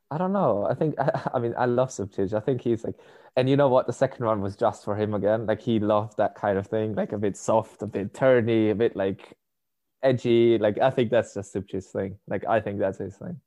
[0.10, 0.66] I don't know.
[0.70, 0.96] I think
[1.34, 2.34] I mean I love Zubcic.
[2.34, 2.96] I think he's like,
[3.36, 3.88] and you know what?
[3.88, 5.46] The second one was just for him again.
[5.46, 8.76] Like he loved that kind of thing, like a bit soft, a bit turny, a
[8.76, 9.37] bit like
[10.04, 10.58] edgy.
[10.58, 12.18] Like I think that's just Zubcic's thing.
[12.28, 13.40] Like I think that's his thing.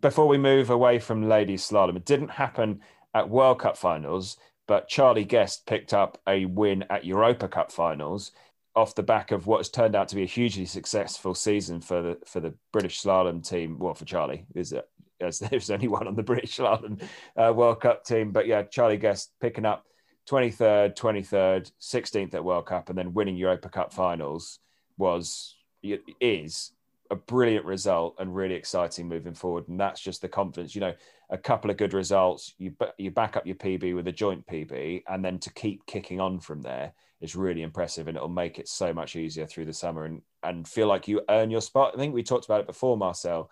[0.00, 2.80] before we move away from ladies slalom, it didn't happen
[3.14, 4.36] at World Cup finals,
[4.66, 8.32] but Charlie Guest picked up a win at Europa Cup finals
[8.76, 12.18] off the back of what's turned out to be a hugely successful season for the
[12.26, 13.78] for the British slalom team.
[13.78, 14.88] Well, for Charlie, is it?
[15.20, 17.02] As there's only one on the British slalom
[17.36, 19.84] uh, World Cup team, but yeah, Charlie Guest picking up
[20.30, 24.60] 23rd, 23rd, 16th at World Cup, and then winning Europa Cup finals
[24.96, 26.72] was is
[27.10, 29.68] a brilliant result and really exciting moving forward.
[29.68, 30.74] And that's just the confidence.
[30.74, 30.94] You know,
[31.28, 35.02] a couple of good results, you you back up your PB with a joint PB,
[35.08, 38.68] and then to keep kicking on from there is really impressive, and it'll make it
[38.68, 41.92] so much easier through the summer and and feel like you earn your spot.
[41.94, 43.50] I think we talked about it before, Marcel.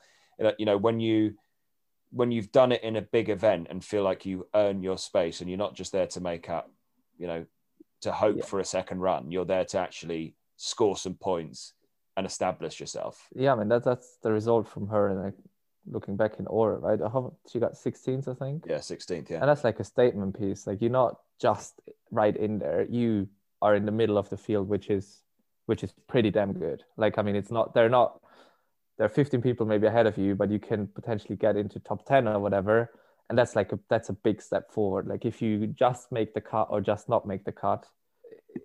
[0.59, 1.35] You know, when you
[2.11, 5.41] when you've done it in a big event and feel like you earn your space,
[5.41, 6.71] and you're not just there to make up,
[7.19, 7.45] you know,
[8.03, 8.45] to hope Yeah.
[8.45, 9.31] for a second run.
[9.31, 11.75] You're there to actually score some points
[12.19, 13.29] and establish yourself.
[13.35, 15.09] Yeah, I mean that that's the result from her.
[15.09, 15.39] and Like
[15.87, 16.99] looking back in order, right?
[17.01, 18.65] How, she got 16th, I think.
[18.69, 19.31] Yeah, 16th.
[19.31, 19.39] Yeah.
[19.39, 20.67] And that's like a statement piece.
[20.67, 22.87] Like you're not just right in there.
[22.91, 23.29] You
[23.63, 25.23] are in the middle of the field, which is
[25.67, 26.83] which is pretty damn good.
[26.97, 28.21] Like I mean, it's not they're not
[28.97, 32.05] there are 15 people maybe ahead of you, but you can potentially get into top
[32.05, 32.91] 10 or whatever.
[33.31, 35.07] And that's like a that's a big step forward.
[35.07, 37.87] Like if you just make the cut or just not make the cut,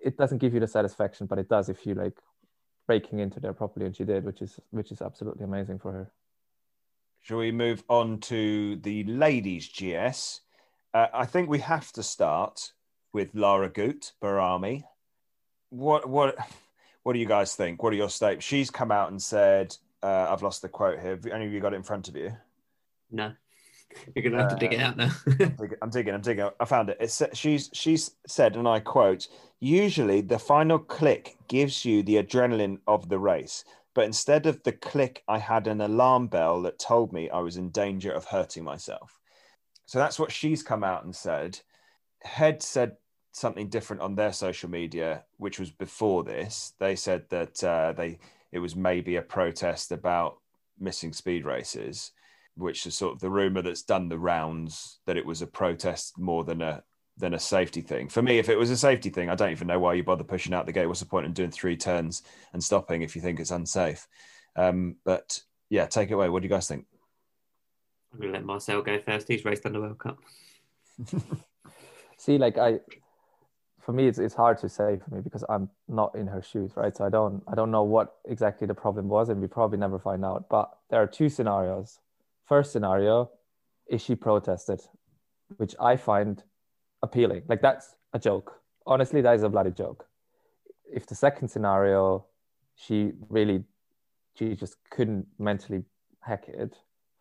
[0.02, 2.18] it doesn't give you the satisfaction, but it does if you like
[2.86, 6.10] breaking into there properly, and she did, which is which is absolutely amazing for her.
[7.20, 10.40] Shall we move on to the ladies' GS?
[10.92, 12.72] Uh, I think we have to start
[13.12, 14.84] with Lara Gut Barami.
[15.70, 16.36] What what
[17.02, 17.82] what do you guys think?
[17.82, 18.46] What are your statements?
[18.46, 21.10] She's come out and said, uh, "I've lost the quote here.
[21.10, 22.36] Have any of you got it in front of you?"
[23.10, 23.32] No,
[24.14, 25.10] you're gonna have to dig it out now.
[25.26, 26.14] I'm digging, I'm digging.
[26.14, 26.48] I'm digging.
[26.60, 26.96] I found it.
[27.00, 29.28] It's, she's she's said, and I quote:
[29.60, 34.72] "Usually, the final click gives you the adrenaline of the race, but instead of the
[34.72, 38.64] click, I had an alarm bell that told me I was in danger of hurting
[38.64, 39.18] myself."
[39.86, 41.60] So that's what she's come out and said.
[42.22, 42.96] Head said
[43.32, 46.72] something different on their social media, which was before this.
[46.78, 48.18] They said that uh, they
[48.52, 50.38] it was maybe a protest about
[50.78, 52.12] missing speed races
[52.56, 56.18] which is sort of the rumor that's done the rounds that it was a protest
[56.18, 56.82] more than a
[57.16, 58.08] than a safety thing.
[58.08, 60.24] For me, if it was a safety thing, I don't even know why you bother
[60.24, 60.86] pushing out the gate.
[60.86, 64.08] What's the point in doing three turns and stopping if you think it's unsafe?
[64.56, 65.40] Um, but
[65.70, 66.28] yeah, take it away.
[66.28, 66.86] What do you guys think?
[68.12, 69.28] I'm gonna let Marcel go first.
[69.28, 70.18] He's raced on the World Cup.
[72.16, 72.80] See, like I,
[73.80, 76.72] for me, it's it's hard to say for me because I'm not in her shoes,
[76.76, 76.96] right?
[76.96, 79.98] So I don't I don't know what exactly the problem was, and we probably never
[79.98, 80.48] find out.
[80.48, 81.98] But there are two scenarios.
[82.46, 83.30] First scenario,
[83.86, 84.80] is she protested,
[85.56, 86.42] which I find
[87.02, 87.42] appealing.
[87.48, 88.60] Like that's a joke.
[88.86, 90.06] Honestly, that is a bloody joke.
[90.92, 92.26] If the second scenario,
[92.76, 93.64] she really,
[94.38, 95.84] she just couldn't mentally
[96.20, 96.76] hack it.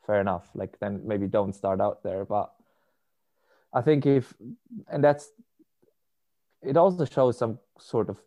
[0.05, 0.49] Fair enough.
[0.53, 2.25] Like then maybe don't start out there.
[2.25, 2.51] But
[3.73, 4.33] I think if,
[4.89, 5.29] and that's,
[6.61, 8.17] it also shows some sort of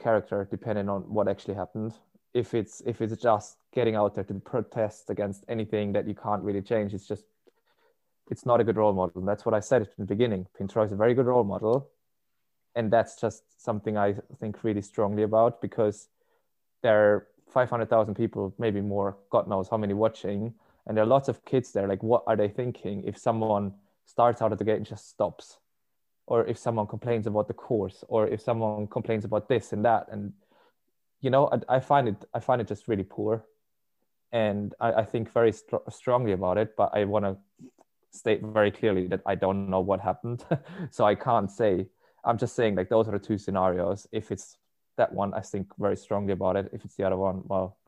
[0.00, 1.94] character depending on what actually happened.
[2.38, 6.42] If it's if it's just getting out there to protest against anything that you can't
[6.42, 7.24] really change, it's just
[8.30, 9.20] it's not a good role model.
[9.20, 10.46] And that's what I said at the beginning.
[10.56, 11.88] Pinto is a very good role model.
[12.74, 16.08] And that's just something I think really strongly about because
[16.82, 20.54] there are 500,000 people, maybe more, God knows how many watching.
[20.86, 21.88] And there are lots of kids there.
[21.88, 23.74] Like, what are they thinking if someone
[24.04, 25.58] starts out of the gate and just stops?
[26.26, 30.06] Or if someone complains about the course, or if someone complains about this and that.
[30.12, 30.32] And,
[31.20, 33.44] you know, I, I find it, I find it just really poor.
[34.32, 37.36] And I, I think very st- strongly about it, but I want to
[38.10, 40.44] state very clearly that I don't know what happened.
[40.90, 41.86] so I can't say.
[42.24, 44.06] I'm just saying like those are the two scenarios.
[44.12, 44.58] If it's
[44.96, 46.70] that one, I think very strongly about it.
[46.72, 47.78] If it's the other one, well,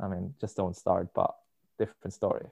[0.00, 1.08] I mean, just don't start.
[1.14, 1.34] But
[1.78, 2.46] different story.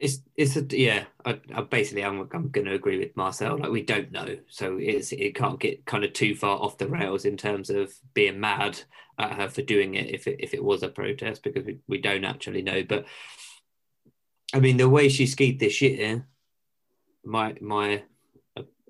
[0.00, 1.04] It's it's a yeah.
[1.24, 3.58] I, I basically I'm I'm going to agree with Marcel.
[3.58, 6.88] Like we don't know, so it's it can't get kind of too far off the
[6.88, 8.80] rails in terms of being mad
[9.18, 11.98] at her for doing it if it if it was a protest because we, we
[12.00, 12.82] don't actually know.
[12.82, 13.06] But
[14.52, 16.26] I mean, the way she skied this year,
[17.24, 18.02] my my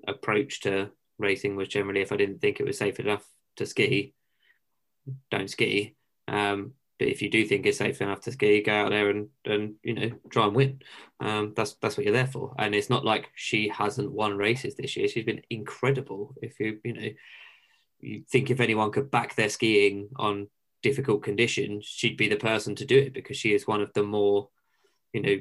[0.07, 3.25] approach to racing was generally if I didn't think it was safe enough
[3.57, 4.13] to ski,
[5.31, 5.95] don't ski.
[6.27, 9.27] Um, but if you do think it's safe enough to ski, go out there and,
[9.45, 10.79] and you know try and win.
[11.19, 12.53] Um, that's that's what you're there for.
[12.57, 15.07] And it's not like she hasn't won races this year.
[15.07, 16.35] She's been incredible.
[16.41, 17.09] If you you know
[17.99, 20.47] you think if anyone could back their skiing on
[20.83, 24.03] difficult conditions, she'd be the person to do it because she is one of the
[24.03, 24.49] more
[25.13, 25.37] you know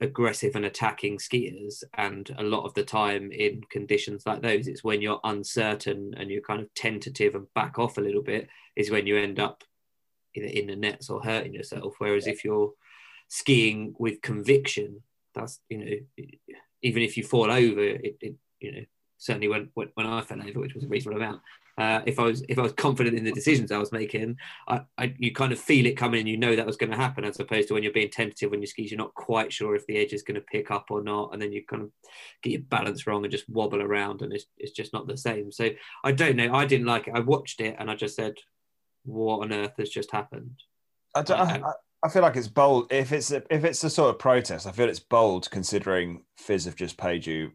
[0.00, 4.82] aggressive and attacking skiers and a lot of the time in conditions like those it's
[4.82, 8.90] when you're uncertain and you're kind of tentative and back off a little bit is
[8.90, 9.62] when you end up
[10.44, 12.72] in the nets or hurting yourself whereas if you're
[13.28, 15.02] skiing with conviction
[15.34, 16.24] that's you know
[16.82, 18.84] even if you fall over it, it you know
[19.18, 21.40] certainly when when I fell over which was a reasonable amount
[21.78, 24.80] uh, if I was if I was confident in the decisions I was making, I,
[24.96, 27.22] I you kind of feel it coming and you know that was going to happen,
[27.24, 29.86] as opposed to when you're being tentative when you skis, you're not quite sure if
[29.86, 31.90] the edge is going to pick up or not, and then you kind of
[32.42, 35.52] get your balance wrong and just wobble around, and it's it's just not the same.
[35.52, 35.68] So
[36.02, 36.54] I don't know.
[36.54, 37.14] I didn't like it.
[37.14, 38.36] I watched it and I just said,
[39.06, 40.62] "What on earth has just happened?"
[41.14, 42.92] I, don't I, I feel like it's bold.
[42.92, 46.66] If it's a, if it's a sort of protest, I feel it's bold considering FIS
[46.66, 47.52] have just paid you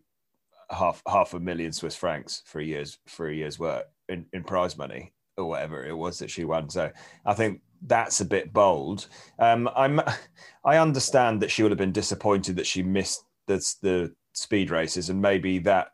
[0.69, 4.43] half half a million Swiss francs for a year's for a year's work in, in
[4.43, 6.69] prize money or whatever it was that she won.
[6.69, 6.91] So
[7.25, 9.07] I think that's a bit bold.
[9.39, 10.01] Um, I'm
[10.65, 15.09] I understand that she would have been disappointed that she missed the the speed races,
[15.09, 15.91] and maybe that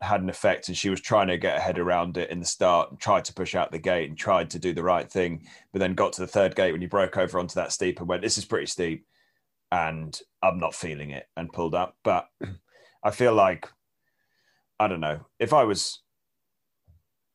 [0.00, 0.68] had an effect.
[0.68, 3.24] And she was trying to get her head around it in the start, and tried
[3.26, 6.12] to push out the gate, and tried to do the right thing, but then got
[6.14, 8.44] to the third gate when you broke over onto that steep and went, "This is
[8.44, 9.06] pretty steep,"
[9.72, 11.96] and I'm not feeling it, and pulled up.
[12.04, 12.28] But
[13.02, 13.68] I feel like
[14.80, 16.02] I don't know if I was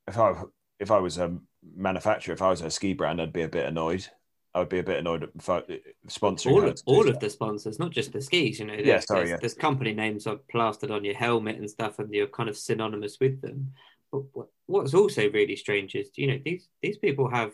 [0.07, 0.33] if I
[0.79, 1.37] if I was a
[1.75, 4.07] manufacturer, if I was a ski brand, I'd be a bit annoyed.
[4.55, 5.61] I would be a bit annoyed if I,
[6.07, 8.59] sponsoring all of all of the sponsors, not just the skis.
[8.59, 9.37] You know, there's, yeah, sorry, there's, yeah.
[9.37, 13.19] there's company names are plastered on your helmet and stuff, and you're kind of synonymous
[13.19, 13.73] with them.
[14.11, 14.23] But
[14.67, 17.53] what's also really strange is, you know, these these people have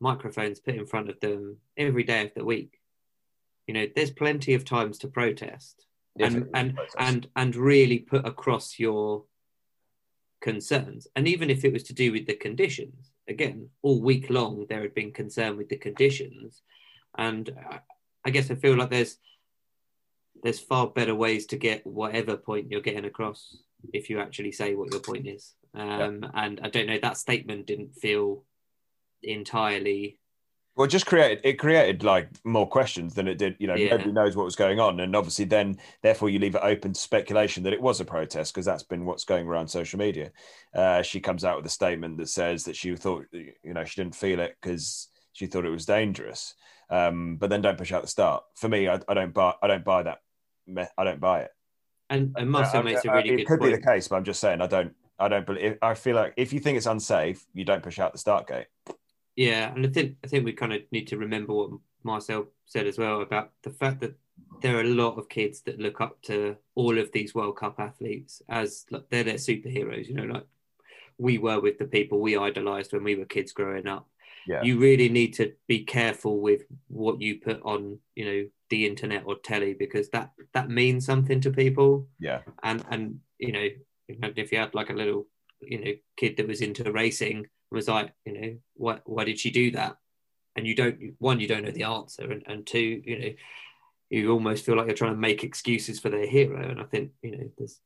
[0.00, 2.78] microphones put in front of them every day of the week.
[3.66, 5.86] You know, there's plenty of times to protest
[6.20, 6.96] and and protest.
[6.98, 9.24] and and really put across your
[10.40, 11.08] concerns.
[11.16, 14.82] And even if it was to do with the conditions, again, all week long there
[14.82, 16.62] had been concern with the conditions.
[17.16, 17.50] And
[18.24, 19.18] I guess I feel like there's
[20.42, 23.56] there's far better ways to get whatever point you're getting across
[23.92, 25.54] if you actually say what your point is.
[25.74, 26.30] Um, yeah.
[26.34, 28.44] And I don't know, that statement didn't feel
[29.22, 30.18] entirely
[30.78, 33.56] well, it just created it created like more questions than it did.
[33.58, 33.90] You know, yeah.
[33.90, 37.00] nobody knows what was going on, and obviously, then therefore you leave it open to
[37.00, 40.30] speculation that it was a protest because that's been what's going around social media.
[40.72, 44.00] Uh, she comes out with a statement that says that she thought, you know, she
[44.00, 46.54] didn't feel it because she thought it was dangerous.
[46.90, 48.44] Um, but then don't push out the start.
[48.54, 49.54] For me, I, I, don't buy.
[49.60, 50.18] I don't buy that.
[50.96, 51.50] I don't buy it.
[52.08, 53.72] And, and Marcel makes a really it could point.
[53.72, 54.94] be the case, but I'm just saying I don't.
[55.18, 55.76] I don't believe.
[55.82, 58.66] I feel like if you think it's unsafe, you don't push out the start gate.
[59.38, 61.70] Yeah, and I think I think we kind of need to remember what
[62.02, 64.18] Marcel said as well about the fact that
[64.62, 67.78] there are a lot of kids that look up to all of these World Cup
[67.78, 70.08] athletes as like, they're their superheroes.
[70.08, 70.46] You know, like
[71.18, 74.08] we were with the people we idolized when we were kids growing up.
[74.44, 74.64] Yeah.
[74.64, 79.22] You really need to be careful with what you put on, you know, the internet
[79.24, 82.08] or telly because that that means something to people.
[82.18, 82.40] Yeah.
[82.64, 83.68] And and you know,
[84.08, 85.28] if you had like a little,
[85.60, 89.50] you know, kid that was into racing was like, you know, why why did she
[89.50, 89.96] do that?
[90.56, 93.30] And you don't one, you don't know the answer, and, and two, you know,
[94.10, 96.68] you almost feel like you're trying to make excuses for their hero.
[96.68, 97.80] And I think, you know, there's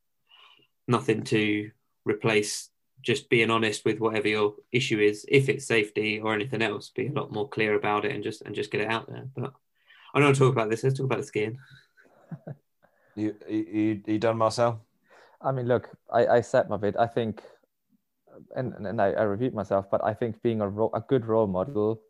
[0.86, 1.70] nothing to
[2.04, 2.70] replace
[3.02, 5.26] just being honest with whatever your issue is.
[5.28, 8.42] If it's safety or anything else, be a lot more clear about it and just
[8.42, 9.28] and just get it out there.
[9.34, 9.52] But
[10.14, 10.84] I don't want to talk about this.
[10.84, 11.58] Let's talk about the skiing.
[13.14, 14.80] You, you, you done, Marcel?
[15.40, 16.96] I mean, look, I, I said my bit.
[16.98, 17.42] I think,
[18.56, 21.46] and and I, I repeat myself, but I think being a ro- a good role
[21.46, 22.00] model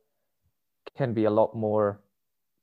[0.96, 2.00] can be a lot more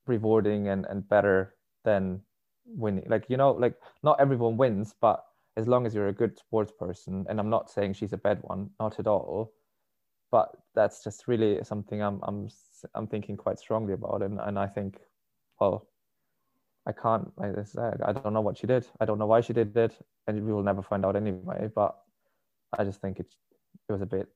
[0.07, 2.21] rewarding and and better than
[2.65, 3.05] winning.
[3.07, 5.23] Like you know, like not everyone wins, but
[5.57, 8.39] as long as you're a good sports person, and I'm not saying she's a bad
[8.43, 9.53] one, not at all,
[10.31, 12.49] but that's just really something I'm I'm
[12.95, 14.99] I'm thinking quite strongly about, and and I think,
[15.59, 15.87] well,
[16.85, 17.31] I can't.
[17.39, 17.49] I
[18.05, 18.87] I don't know what she did.
[18.99, 19.97] I don't know why she did it,
[20.27, 21.69] and we will never find out anyway.
[21.73, 21.95] But
[22.77, 23.33] I just think it
[23.87, 24.27] it was a bit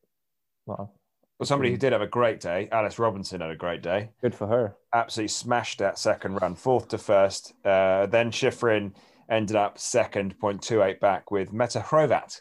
[0.66, 0.94] well.
[1.40, 4.12] Well, somebody who did have a great day, Alice Robinson had a great day.
[4.22, 4.76] Good for her.
[4.94, 7.54] Absolutely smashed that second run, fourth to first.
[7.66, 8.94] Uh, then Shiffrin
[9.30, 12.40] ended up second, 0.28 back with Meta Hrovat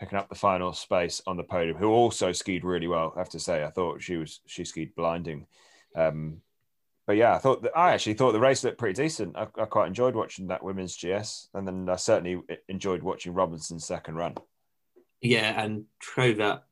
[0.00, 3.12] picking up the final space on the podium, who also skied really well.
[3.14, 5.46] I have to say, I thought she was she skied blinding.
[5.94, 6.40] Um,
[7.06, 9.36] but yeah, I thought that, I actually thought the race looked pretty decent.
[9.36, 13.86] I, I quite enjoyed watching that women's GS, and then I certainly enjoyed watching Robinson's
[13.86, 14.36] second run.
[15.22, 16.62] Yeah, and Hrovat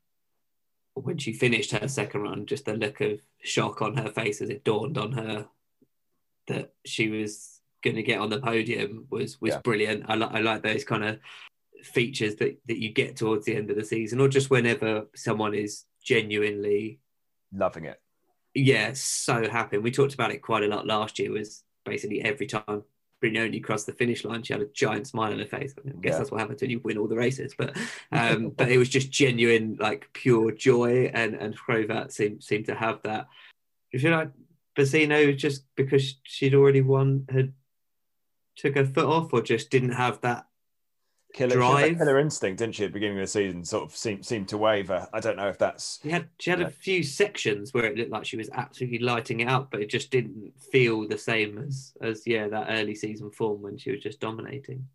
[0.94, 4.50] when she finished her second run, just the look of shock on her face as
[4.50, 5.46] it dawned on her
[6.48, 9.60] that she was going to get on the podium was was Yeah.
[9.62, 10.04] brilliant.
[10.08, 11.20] I, li- I like those kind of
[11.84, 15.54] features that that you get towards the end of the season, or just whenever someone
[15.54, 16.98] is genuinely
[17.52, 18.00] Loving it.
[18.54, 19.78] yeah so happy.
[19.78, 21.30] We talked about it quite a lot last year.
[21.30, 22.82] Was basically every time
[23.22, 25.74] Brignone crossed the finish line, she had a giant smile on her face.
[25.78, 26.18] I, guess Yeah.
[26.18, 27.54] that's what happens when you win all the races.
[27.56, 27.76] But
[28.12, 32.74] um, but it was just genuine, like pure joy, and and Hrovat seemed seemed to
[32.74, 33.26] have that.
[33.92, 34.30] If you feel like
[34.76, 37.52] Bassino, just because she'd already won had
[38.56, 40.46] took her foot off, or just didn't have that
[41.38, 41.98] Killer, she had Drive.
[41.98, 43.64] killer instinct, didn't she, at the beginning of the season?
[43.64, 45.06] Sort of seemed seemed to waver.
[45.12, 48.10] I don't know if that's She had she had a few sections where it looked
[48.10, 51.92] like she was absolutely lighting it up, but it just didn't feel the same as
[52.00, 54.88] as yeah that early season form when she was just dominating.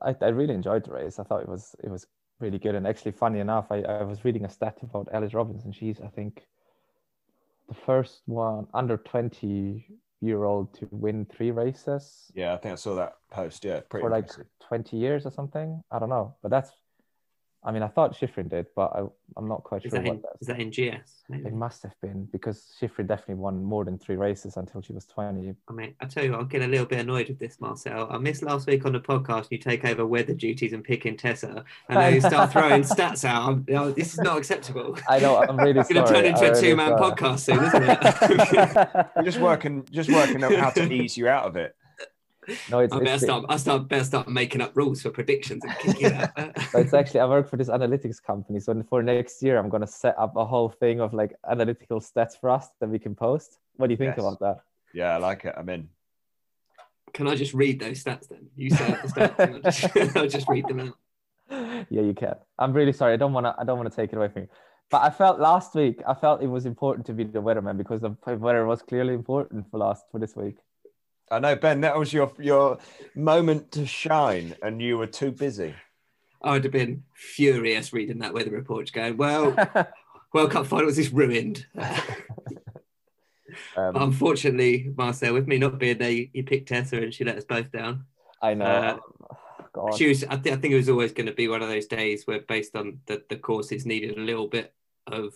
[0.00, 1.18] I, I really enjoyed the race.
[1.18, 2.06] I thought it was it was
[2.40, 3.66] really good and actually funny enough.
[3.70, 5.70] I, I was reading a stat about Alice Robinson.
[5.70, 6.46] She's I think
[7.68, 9.86] the first one under twenty
[10.24, 12.54] year old to win three races yeah.
[12.54, 13.64] I think I saw that post.
[13.64, 14.46] Yeah, pretty for like impressive.
[14.60, 15.82] twenty years or something.
[15.90, 16.70] I don't know, but that's.
[17.66, 19.04] I mean, I thought Shiffrin did, but I,
[19.38, 20.42] I'm not quite Is sure that in, that's.
[20.42, 21.24] is that in GS?
[21.30, 21.46] Maybe?
[21.46, 25.06] It must have been because Shiffrin definitely won more than three races until she was
[25.06, 25.54] 20.
[25.68, 28.06] I mean, I tell you, what, I'm getting a little bit annoyed with this, Marcel.
[28.10, 29.46] I missed last week on the podcast.
[29.50, 33.24] You take over weather duties and pick in Tessa, and then you start throwing stats
[33.24, 33.48] out.
[33.48, 34.98] I'm, you know, this is not acceptable.
[35.08, 37.12] I know, I'm really It's going to turn into I a really two-man sorry.
[37.12, 39.06] podcast soon, isn't it?
[39.16, 41.74] We're just working, just working out how to ease you out of it.
[42.70, 43.44] No, it's, I better it's, start.
[43.48, 46.30] I start better start making up rules for predictions and kick you out.
[46.70, 48.60] So it's actually I work for this analytics company.
[48.60, 52.38] So for next year, I'm gonna set up a whole thing of like analytical stats
[52.38, 53.58] for us that we can post.
[53.76, 54.24] What do you think Yes.
[54.24, 54.56] about that?
[54.92, 55.54] Yeah, I like it.
[55.56, 55.88] I'm in.
[57.12, 58.48] Can I just read those stats then?
[58.56, 60.96] You say the stats, I'll just, I'll just read them out.
[61.90, 62.34] yeah, you can.
[62.58, 63.14] I'm really sorry.
[63.14, 64.48] I don't wanna I don't wanna take it away from you.
[64.90, 68.00] But I felt last week I felt it was important to be the weatherman because
[68.00, 70.56] the weather was clearly important for last for this week.
[71.34, 71.80] I know, Ben.
[71.80, 72.78] That was your your
[73.16, 75.74] moment to shine, and you were too busy.
[76.42, 79.56] I'd have been furious reading that weather report, going, "Well,
[80.32, 81.66] World Cup finals is ruined."
[83.76, 87.36] Um, Unfortunately, Marcel, with me not being there, you you picked Tessa and she let
[87.36, 88.04] us both down.
[88.42, 88.64] I know.
[88.64, 88.98] uh,
[89.72, 89.96] God.
[89.96, 90.24] She was.
[90.24, 92.40] I, th- I think it was always going to be one of those days where,
[92.40, 94.74] based on the the courses, needed a little bit
[95.06, 95.34] of,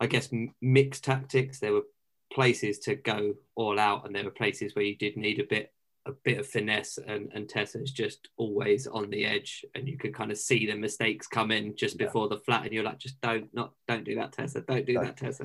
[0.00, 1.60] I guess, m- mixed tactics.
[1.60, 1.86] There were
[2.32, 5.72] places to go all out, and there were places where you did need a bit
[6.04, 6.98] a bit of finesse.
[6.98, 10.74] And and Tessa's just always on the edge, and you could kind of see the
[10.76, 12.06] mistakes come in just Yeah.
[12.06, 14.62] before the flat, and you're like, just don't not don't do that, Tessa.
[14.62, 15.44] Don't do that, Tessa.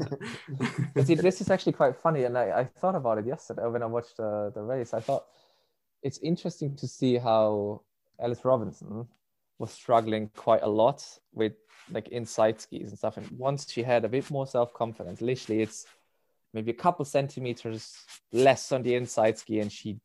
[1.03, 3.85] See, this is actually quite funny, and I, I thought about it yesterday when I
[3.85, 4.93] watched the, the race.
[4.93, 5.25] I thought
[6.03, 7.81] it's interesting to see how
[8.19, 9.07] Alice Robinson
[9.59, 11.53] was struggling quite a lot with
[11.91, 13.17] like inside skis and stuff.
[13.17, 15.85] And once she had a bit more self confidence, literally it's
[16.53, 17.95] maybe a couple centimeters
[18.31, 19.99] less on the inside ski, and she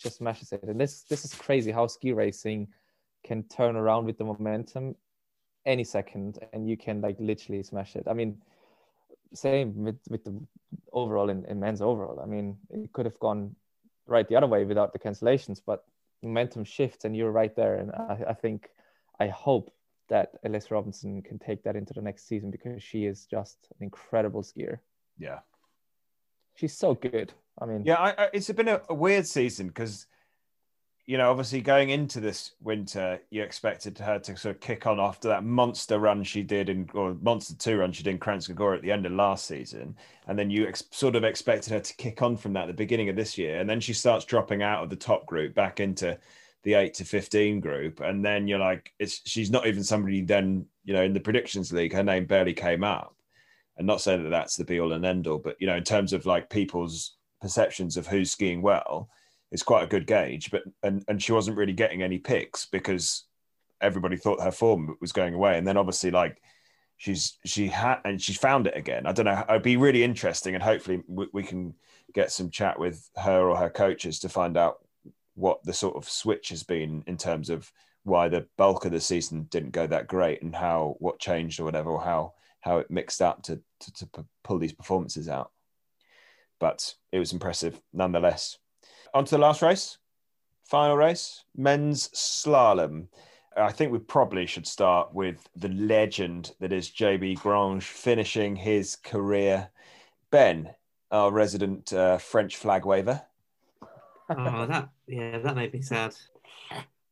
[0.00, 0.62] just smashes it.
[0.62, 2.68] And this this is crazy how ski racing
[3.24, 4.94] can turn around with the momentum
[5.66, 8.04] any second, and you can like literally smash it.
[8.08, 8.40] I mean,
[9.34, 10.40] same with with the
[10.92, 12.20] overall in, in men's overall.
[12.20, 13.54] I mean, it could have gone
[14.06, 15.84] right the other way without the cancellations, but
[16.22, 17.76] momentum shifts, and you're right there.
[17.76, 18.70] And I, I think,
[19.20, 19.70] I hope
[20.08, 23.84] that Alice Robinson can take that into the next season because she is just an
[23.84, 24.78] incredible skier.
[25.18, 25.40] Yeah,
[26.58, 27.32] she's so good.
[27.60, 30.06] I mean, yeah, I, I, it's been a, a weird season because
[31.08, 35.00] you know, obviously going into this winter, you expected her to sort of kick on
[35.00, 38.54] after that monster run she did in, or monster two run she did in Kranjska
[38.54, 39.96] Gora at the end of last season.
[40.26, 42.74] And then you ex- sort of expected her to kick on from that at the
[42.74, 43.58] beginning of this year.
[43.58, 46.18] And then she starts dropping out of the top group back into
[46.62, 48.00] the eight to 15 group.
[48.00, 51.72] And then you're like, it's, she's not even somebody then, you know, in the predictions
[51.72, 53.14] league, her name barely came up.
[53.78, 55.84] And not saying that that's the be all and end all, but, you know, in
[55.84, 59.08] terms of like people's perceptions of who's skiing well,
[59.50, 60.50] it's quite a good gauge.
[60.50, 63.24] But and and she wasn't really getting any picks because
[63.80, 65.56] everybody thought her form was going away.
[65.56, 66.42] And then obviously like
[66.96, 69.06] she's she had and she's found it again.
[69.06, 69.44] I don't know.
[69.48, 71.74] It'd be really interesting, and hopefully we, we can
[72.12, 74.78] get some chat with her or her coaches to find out
[75.34, 77.70] what the sort of switch has been in terms of
[78.02, 81.64] why the bulk of the season didn't go that great and how what changed or
[81.64, 85.50] whatever or how how it mixed up to to, to pull these performances out
[86.60, 88.58] but it was impressive nonetheless
[89.14, 89.98] on to the last race,
[90.64, 93.08] final race, men's slalom.
[93.56, 98.96] I think we probably should start with the legend that is JB Grange finishing his
[98.96, 99.70] career.
[100.30, 100.70] Ben,
[101.10, 103.22] our resident uh, French flag waver.
[103.82, 106.14] oh, that yeah, that made me sad.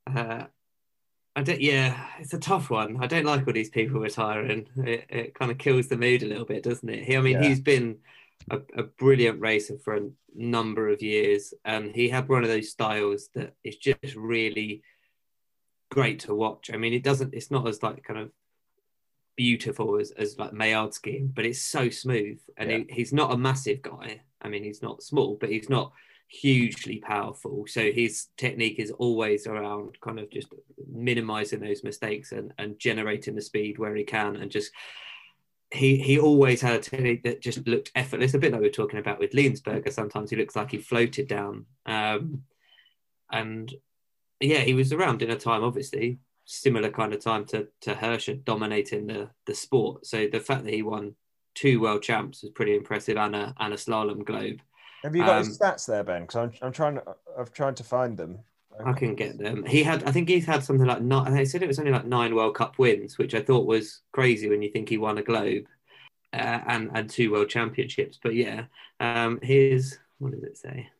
[0.06, 0.44] Uh,
[1.36, 2.96] I don't, yeah, it's a tough one.
[2.98, 4.66] I don't like all these people retiring.
[4.78, 7.04] It, it kind of kills the mood a little bit, doesn't it?
[7.04, 7.48] He, I mean, yeah.
[7.48, 7.98] he's been
[8.50, 12.70] a, a, brilliant racer for a number of years, and he had one of those
[12.70, 14.82] styles that is just really
[15.90, 16.70] great to watch.
[16.72, 17.34] I mean, it doesn't.
[17.34, 18.30] It's not as like kind of
[19.36, 22.38] beautiful as, as like Meillard skiing, but it's so smooth.
[22.56, 22.78] And yeah.
[22.88, 24.22] he, he's not a massive guy.
[24.40, 25.92] I mean, he's not small, but he's not
[26.28, 27.64] hugely powerful.
[27.68, 30.48] So his technique is always around kind of just
[30.90, 34.72] minimizing those mistakes and, and generating the speed where he can and just
[35.72, 38.70] he he always had a technique that just looked effortless, a bit like we are
[38.70, 39.92] talking about with Liensberger.
[39.92, 42.42] Sometimes he looks like he floated down, um,
[43.32, 43.74] and
[44.40, 46.18] yeah, he was around in a time, obviously
[46.48, 50.06] similar kind of time to to Hirscher dominating the the sport.
[50.06, 51.16] So the fact that he won
[51.54, 54.60] two world champs was pretty impressive, and a and a slalom globe.
[55.06, 56.22] Have you got um, his stats there, Ben?
[56.22, 57.02] Because I'm I'm trying to
[57.38, 58.40] I'm trying to find them.
[58.84, 59.64] I can get them.
[59.64, 61.32] He had, I think he's had something like nine.
[61.32, 64.50] They said it was only like nine World Cup wins, which I thought was crazy
[64.50, 65.66] when you think he won a Globe
[66.32, 68.18] uh, and and two World Championships.
[68.20, 68.64] But yeah,
[68.98, 70.90] um, his what does it say?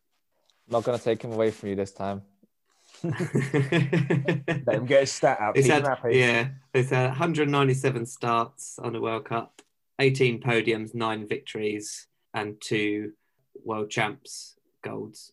[0.69, 2.23] not going to take him away from you this time.
[3.03, 5.57] Let him get his stat out.
[5.57, 9.61] He's had, yeah, he's had 197 starts on the World Cup,
[9.99, 13.13] 18 podiums, nine victories, and two
[13.65, 15.33] World Champs golds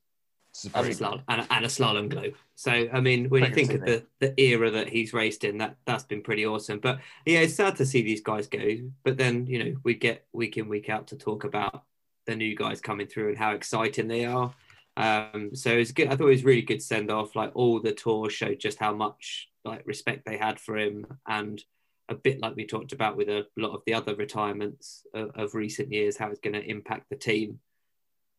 [0.76, 2.36] and a, slalom, and, and, a slalom globe.
[2.56, 5.78] So I mean, when you think of the, the era that he's raced in, that
[5.86, 6.80] that's been pretty awesome.
[6.80, 8.78] But yeah, it's sad to see these guys go.
[9.04, 11.84] But then you know we get week in week out to talk about
[12.26, 14.54] the new guys coming through and how exciting they are.
[14.96, 16.08] Um, so it's good.
[16.08, 17.36] I thought it was really good send off.
[17.36, 21.64] Like all the tours showed just how much like respect they had for him, and
[22.10, 25.56] a bit like we talked about with a lot of the other retirements of, of
[25.56, 27.60] recent years, how it's going to impact the team.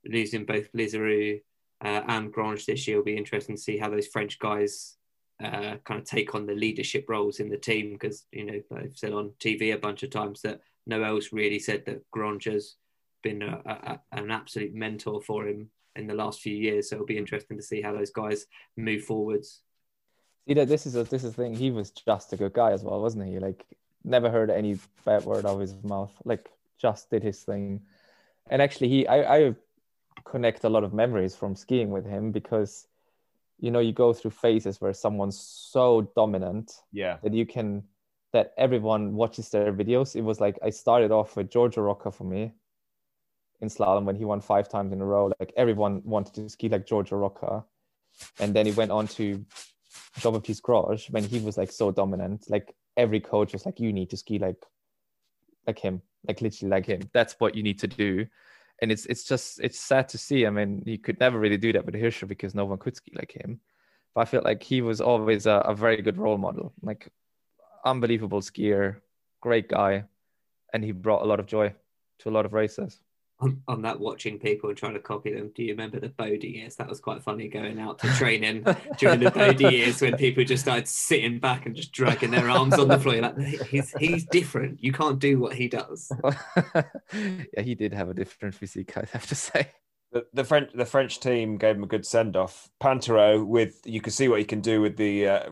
[0.07, 1.41] Losing both Lizeroux
[1.85, 4.97] uh, and Grange this year will be interesting to see how those French guys
[5.43, 8.97] uh, kind of take on the leadership roles in the team because you know I've
[8.97, 12.77] said on TV a bunch of times that Noel's really said that Grange has
[13.23, 16.91] been a, a, an absolute mentor for him in the last few years.
[16.91, 18.47] So it'll be interesting to see how those guys
[18.77, 19.61] move forwards.
[20.47, 21.55] You know, this is a, this is the thing.
[21.55, 23.39] He was just a good guy as well, wasn't he?
[23.39, 23.65] Like
[24.05, 26.13] never heard any bad word out of his mouth.
[26.25, 27.81] Like just did his thing.
[28.51, 29.55] And actually, he I, I
[30.25, 32.87] connect a lot of memories from skiing with him because
[33.59, 37.18] you know you go through phases where someone's so dominant yeah.
[37.22, 37.83] that you can
[38.33, 40.16] that everyone watches their videos.
[40.16, 42.53] It was like i started off with giorgio rocca for me
[43.61, 45.33] in slalom when he won five times in a row.
[45.39, 47.64] Like everyone wanted to ski like giorgio rocca
[48.41, 49.45] and then he went on to
[50.18, 52.47] Jean-Baptiste Grange when he was like so dominant.
[52.49, 54.64] Like every coach was like you need to ski like
[55.66, 56.03] like him.
[56.27, 57.09] Like literally like him.
[57.12, 58.27] That's what you need to do
[58.85, 60.47] and it's it's just it's sad to see.
[60.47, 63.12] I mean, he could never really do that with Hirscher because no one could ski
[63.16, 63.59] like him.
[64.14, 67.09] But I feel like he was always a, a very good role model, like
[67.87, 69.01] unbelievable skier,
[69.41, 70.05] great guy,
[70.74, 71.74] and he brought a lot of joy
[72.18, 73.01] to a lot of races.
[73.45, 75.51] On, on that watching people and trying to copy them.
[75.55, 76.76] Do you remember the Bode years?
[76.76, 78.66] That was quite funny going out to training
[78.99, 82.74] during the Bode years when people just started sitting back and just dragging their arms
[82.74, 83.16] on the floor.
[83.16, 84.82] You're like he's he's different.
[84.82, 86.11] You can't do what he does.
[87.12, 89.68] yeah, he did have a different physique, I have to say.
[90.12, 92.70] The, the French the French team gave him a good send off.
[92.82, 95.51] Pinturault with you can see what he can do with the uh,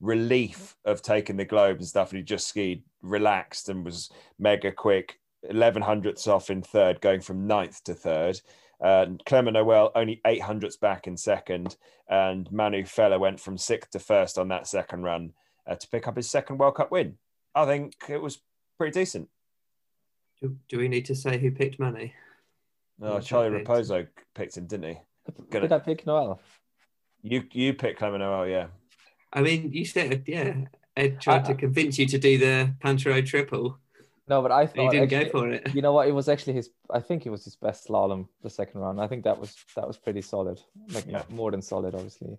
[0.00, 2.10] relief of taking the globe and stuff.
[2.10, 5.18] And he just skied relaxed and was mega quick.
[5.48, 8.40] 11 hundredths off in third, going from ninth to third.
[8.80, 11.76] Uh, Clement Noel only eight hundredths back in second,
[12.08, 15.32] and Manu Feller went from sixth to first on that second run
[15.66, 17.16] uh, to pick up his second World Cup win.
[17.54, 18.40] I think it was
[18.78, 19.28] pretty decent.
[20.40, 22.08] Do, do we need to say who picked Manu?
[22.98, 24.98] No, oh, Charlie Raposo picked him, didn't he?
[25.50, 25.68] Gonna...
[25.68, 26.40] Did I pick Noel?
[27.22, 28.66] You you picked Clement Noel, yeah.
[29.32, 30.54] I mean, you said yeah.
[30.96, 33.78] Ed tried I, to convince you to do the Pinturault triple.
[34.30, 35.74] No, but I thought he didn't actually, go for it.
[35.74, 36.06] You know what?
[36.06, 36.70] It was actually his.
[36.88, 39.00] I think it was his best slalom the second round.
[39.00, 40.60] I think that was that was pretty solid,
[40.94, 41.24] like yeah.
[41.30, 42.38] more than solid, obviously.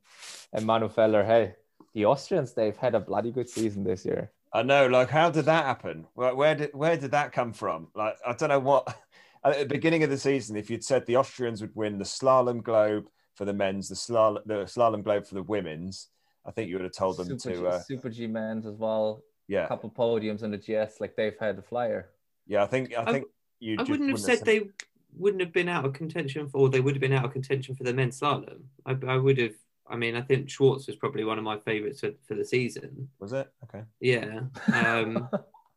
[0.53, 1.55] And Manu Feller, hey,
[1.93, 4.31] the Austrians they've had a bloody good season this year.
[4.53, 4.87] I know.
[4.87, 6.07] Like, how did that happen?
[6.13, 7.89] Where, where did where did that come from?
[7.93, 8.87] Like, I don't know what
[9.43, 12.63] at the beginning of the season, if you'd said the Austrians would win the slalom
[12.63, 16.07] globe for the men's, the slalom, the slalom globe for the women's,
[16.45, 18.77] I think you would have told them Super to G, uh, Super G men's as
[18.77, 19.23] well.
[19.51, 22.09] Yeah, a couple podiums in the GS, like they've had a flyer.
[22.47, 23.29] Yeah, I think I think I,
[23.59, 23.75] you.
[23.77, 24.69] I wouldn't have said have they
[25.17, 27.75] wouldn't have been out of contention for, or they would have been out of contention
[27.75, 28.61] for the men's slalom.
[28.85, 29.55] I, I would have.
[29.89, 33.09] I mean, I think Schwarz was probably one of my favourites for, for the season.
[33.19, 33.51] Was it?
[33.65, 33.83] Okay.
[33.99, 34.43] Yeah.
[34.73, 35.27] Um,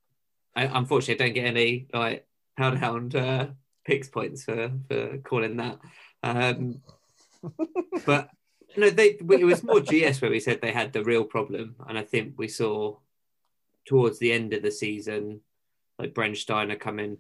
[0.55, 3.47] I, unfortunately, I don't get any like pound hound uh,
[3.85, 5.81] picks points for for calling that.
[6.23, 6.81] Um,
[8.07, 8.31] but
[8.77, 11.99] no, they it was more GS where we said they had the real problem, and
[11.99, 12.99] I think we saw
[13.87, 15.41] towards the end of the season,
[15.99, 17.19] like Brennsteiner coming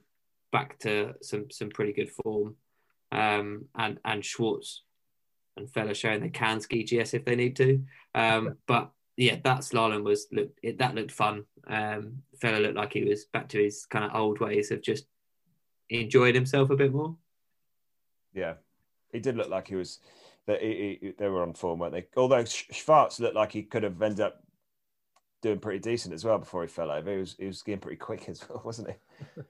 [0.52, 2.56] back to some some pretty good form,
[3.12, 4.82] um, and and Schwarz
[5.56, 7.82] and Feller showing they can ski GS if they need to.
[8.14, 11.44] Um, but yeah, that slalom was look it, that looked fun.
[11.66, 15.06] Um, Feller looked like he was back to his kind of old ways of just
[15.88, 17.16] enjoying himself a bit more.
[18.32, 18.54] Yeah,
[19.12, 20.00] he did look like he was.
[20.46, 22.06] That he, he, they were on form, weren't they?
[22.18, 24.43] Although Schwarz looked like he could have ended up
[25.44, 27.12] doing pretty decent as well before he fell over.
[27.12, 29.42] He was he was getting pretty quick as well, wasn't he?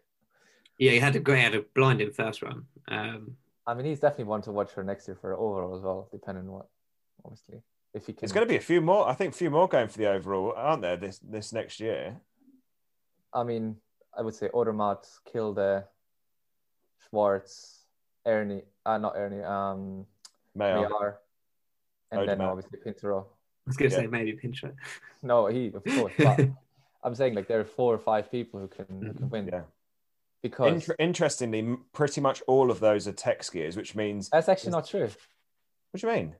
[0.78, 2.66] yeah, he had a great, had a blinding first run.
[2.88, 3.36] Um,
[3.66, 6.44] I mean, he's definitely one to watch for next year for overall as well, depending
[6.44, 6.66] on what,
[7.24, 7.62] obviously,
[7.94, 8.20] if he can.
[8.20, 9.08] There's going to be a few more.
[9.08, 10.96] I think a few more going for the overall, aren't there?
[10.96, 12.16] This this next year.
[13.32, 13.76] I mean,
[14.16, 15.84] I would say Odermatt, Kilde,
[17.08, 17.78] Schwarz,
[18.26, 20.06] Ernie, uh, not Ernie, um,
[20.56, 21.18] Mayer,
[22.10, 22.26] and Odermatt.
[22.26, 23.26] then obviously Pinturault.
[23.66, 24.02] I was going to yeah.
[24.02, 24.74] say maybe Pinturault.
[25.22, 26.12] No, he of course.
[26.18, 26.48] But
[27.02, 29.28] I'm saying like there are four or five people who can who can mm-hmm.
[29.28, 29.48] win.
[29.52, 29.62] Yeah.
[30.42, 34.72] Because Inter- interestingly, pretty much all of those are tech skiers, which means that's actually
[34.72, 35.08] not true.
[35.90, 36.34] What do you mean?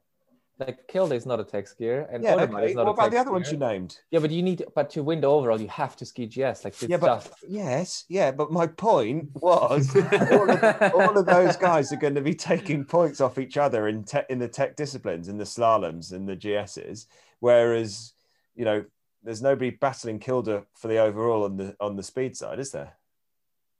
[0.58, 2.74] Like Kilde is not a tech skier, and yeah, okay.
[2.76, 3.32] what about the other skier.
[3.32, 3.98] ones you named?
[4.12, 6.64] Yeah, but you need, but to win the overall, you have to ski GS.
[6.64, 7.34] Like yeah, but just...
[7.48, 12.20] yes, yeah, but my point was all, of, all, of, those guys are going to
[12.20, 16.12] be taking points off each other in te- in the tech disciplines, in the slaloms,
[16.12, 17.06] and the GSs,
[17.40, 18.12] whereas
[18.54, 18.84] you know
[19.24, 22.92] there's nobody battling Kilde for the overall on the on the speed side, is there?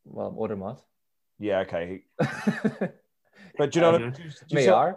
[0.04, 0.80] Well, Odermatt.
[1.38, 2.02] Yeah, okay.
[2.18, 3.94] but do you know?
[3.94, 4.96] Um, do, do you Mayer.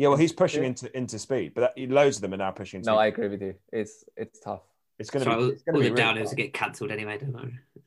[0.00, 2.80] Yeah, well, he's pushing into into speed, but that, loads of them are now pushing.
[2.80, 3.54] No, I agree with you.
[3.70, 4.62] It's it's tough.
[4.98, 5.52] It's going to be.
[5.52, 7.36] It's all the really downhills get cancelled anyway, don't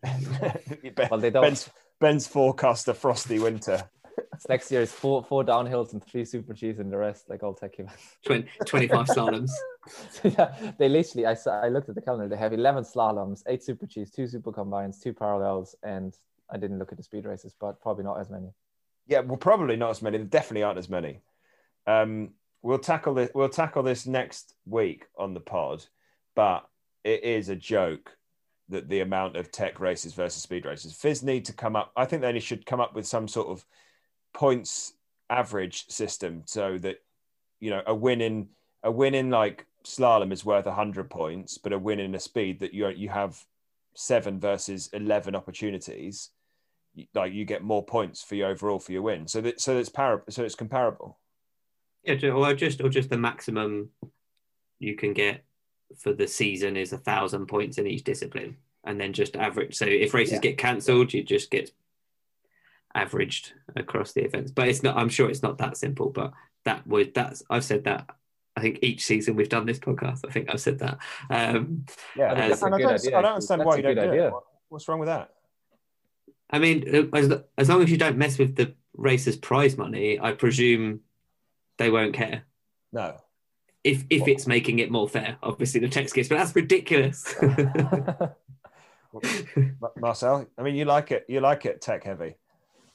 [0.03, 0.91] they?
[0.91, 1.41] ben, well, they don't.
[1.41, 3.89] Ben's, Ben's forecast a frosty winter.
[4.47, 7.55] Next year is four four downhills and three super Gs and the rest like all
[7.55, 7.97] tech events.
[8.27, 9.49] 20, 25 slaloms.
[10.23, 11.25] yeah, they literally.
[11.25, 12.27] I saw, I looked at the calendar.
[12.27, 16.15] They have eleven slaloms, eight super Gs, two super combines, two parallels, and
[16.51, 18.49] I didn't look at the speed races, but probably not as many.
[19.07, 20.19] Yeah, well, probably not as many.
[20.19, 21.21] There definitely aren't as many.
[21.87, 22.31] Um,
[22.61, 23.29] we'll tackle this.
[23.33, 25.85] We'll tackle this next week on the pod,
[26.35, 26.67] but
[27.03, 28.15] it is a joke
[28.69, 30.93] that the amount of tech races versus speed races.
[30.93, 31.91] FIS need to come up.
[31.95, 33.65] I think they should come up with some sort of
[34.33, 34.93] points
[35.29, 36.97] average system so that
[37.59, 38.47] you know a win in
[38.83, 42.59] a win in like slalom is worth 100 points but a win in a speed
[42.59, 43.43] that you you have
[43.95, 46.29] seven versus 11 opportunities
[47.15, 49.89] like you get more points for your overall for your win so that so it's
[49.89, 51.17] par- so it's comparable
[52.03, 53.89] yeah, or just or just the maximum
[54.79, 55.43] you can get
[55.97, 59.75] for the season is a thousand points in each discipline, and then just average.
[59.75, 60.39] So if races yeah.
[60.39, 61.71] get cancelled, you just get
[62.95, 64.51] averaged across the events.
[64.51, 64.97] But it's not.
[64.97, 66.09] I'm sure it's not that simple.
[66.09, 66.33] But
[66.65, 68.09] that would that's I've said that.
[68.55, 70.19] I think each season we've done this podcast.
[70.27, 70.99] I think I've said that.
[71.29, 71.85] Um,
[72.15, 74.27] yeah, I, I, don't, I, don't, understand that's why you don't do idea.
[74.27, 74.33] it.
[74.69, 75.31] What's wrong with that?
[76.51, 80.33] I mean, as, as long as you don't mess with the racer's prize money, I
[80.33, 80.99] presume
[81.77, 82.43] they won't care.
[82.91, 83.17] No.
[83.83, 87.35] If if it's making it more fair, obviously the text gets, but that's ridiculous.
[89.97, 91.25] Marcel, I mean, you like it.
[91.27, 92.35] You like it tech heavy.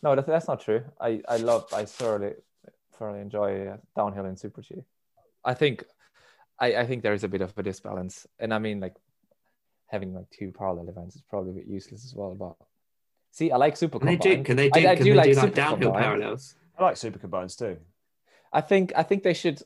[0.02, 0.82] no, that, that's not true.
[1.00, 1.66] I I love.
[1.74, 2.32] I thoroughly
[2.94, 4.76] thoroughly enjoy uh, downhill and super G.
[5.44, 5.84] I think.
[6.60, 8.94] I, I think there is a bit of a disbalance, and I mean, like
[9.86, 12.34] having like two parallel events is probably a bit useless as well.
[12.34, 12.56] But
[13.30, 13.98] see, I like super.
[13.98, 14.42] Can they do?
[14.42, 14.80] Can they do?
[14.80, 16.04] I, I can do they like do like super downhill combined.
[16.04, 16.54] parallels?
[16.78, 17.76] I like super combines too.
[18.52, 19.62] I think I think they should.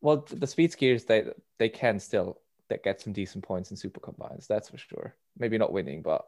[0.00, 1.24] Well, the speed skiers they
[1.58, 4.46] they can still that get some decent points in super combines.
[4.46, 5.14] That's for sure.
[5.38, 6.26] Maybe not winning, but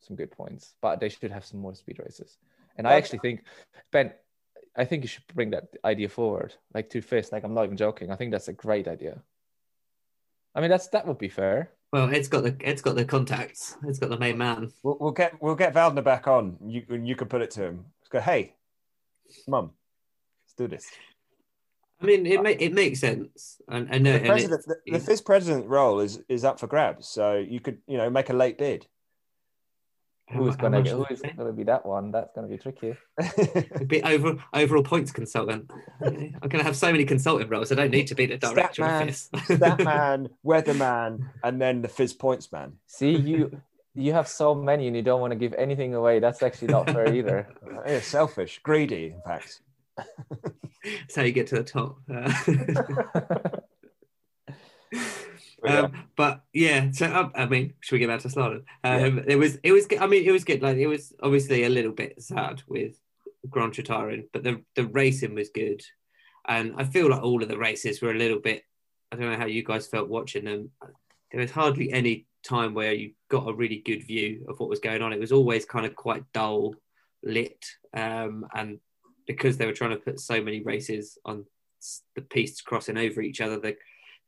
[0.00, 0.74] some good points.
[0.80, 2.36] But they should have some more speed races.
[2.76, 3.44] And I actually think
[3.90, 4.12] Ben,
[4.76, 7.32] I think you should bring that idea forward, like to FIS.
[7.32, 8.10] Like I'm not even joking.
[8.10, 9.22] I think that's a great idea.
[10.54, 11.70] I mean, that's that would be fair.
[11.92, 13.76] Well, it's got the it's got the contacts.
[13.84, 14.72] It's got the main man.
[14.82, 16.56] We'll, we'll get we'll get Valdner back on.
[16.66, 17.84] You and you can put it to him.
[18.00, 18.20] Let's go.
[18.20, 18.54] Hey,
[19.46, 19.72] mum,
[20.58, 20.90] let's do this.
[22.00, 23.60] I mean, it ma- it makes sense.
[23.68, 24.12] And I know.
[24.12, 27.08] The and president, it- the, the FIS president role is is up for grabs.
[27.08, 28.86] So you could you know make a late bid.
[30.32, 31.36] Who's gonna get, who is is it?
[31.36, 32.10] gonna be that one?
[32.10, 32.94] That's gonna be tricky.
[33.18, 35.70] A bit over overall points consultant.
[36.00, 37.70] I'm going to have so many consultant roles.
[37.70, 39.28] I don't need to be the director of Statman, this.
[39.48, 42.74] Statman, weatherman, and then the FIS points man.
[42.86, 43.60] See you.
[43.94, 46.18] You have so many, and you don't want to give anything away.
[46.18, 47.48] That's actually not fair either.
[47.86, 49.60] Yeah, selfish, greedy, in fact.
[50.84, 51.98] That's how you get to the top.
[52.12, 52.32] Uh,
[55.62, 55.80] But yeah.
[55.80, 58.64] um, but yeah, so um, I mean, should we get back to slalom?
[58.82, 60.00] Um, It was, it was, good.
[60.00, 60.62] I mean, it was good.
[60.62, 62.94] Like it was obviously a little bit sad with
[63.48, 65.82] Grange retiring, but the the racing was good,
[66.46, 68.64] and I feel like all of the races were a little bit.
[69.10, 70.70] I don't know how you guys felt watching them.
[71.30, 74.80] There was hardly any time where you got a really good view of what was
[74.80, 75.12] going on.
[75.12, 76.74] It was always kind of quite dull
[77.22, 77.64] lit,
[77.94, 78.80] um, and
[79.26, 81.44] because they were trying to put so many races on
[82.14, 83.76] the pieces crossing over each other, the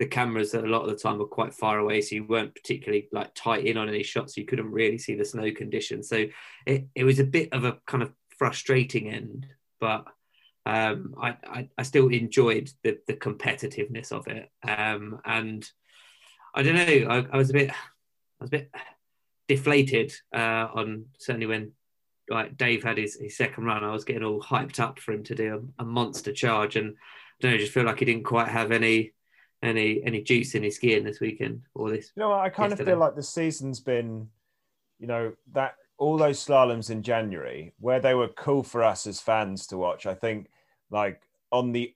[0.01, 3.09] the cameras a lot of the time were quite far away, so you weren't particularly
[3.13, 4.35] like tight in on any shots.
[4.35, 6.09] So you couldn't really see the snow conditions.
[6.09, 6.27] So
[6.67, 9.47] it, it was a bit of a kind of frustrating end,
[9.81, 10.05] but
[10.67, 14.51] um, I, I I still enjoyed the the competitiveness of it.
[14.67, 15.69] Um, and
[16.55, 17.75] I don't know, I, I was a bit I
[18.41, 18.71] was a bit
[19.47, 21.73] deflated uh, on certainly when
[22.29, 23.85] like Dave had his, his second run.
[23.85, 26.91] I was getting all hyped up for him to do a, a monster charge, and
[26.91, 26.93] I
[27.41, 29.13] don't know, just feel like he didn't quite have any
[29.63, 32.13] any any juice in his skiing this weekend or this.
[32.17, 32.33] You know?
[32.33, 34.29] I kind of feel like the season's been,
[34.99, 39.21] you know, that all those slaloms in January where they were cool for us as
[39.21, 40.07] fans to watch.
[40.07, 40.49] I think,
[40.91, 41.95] like on the,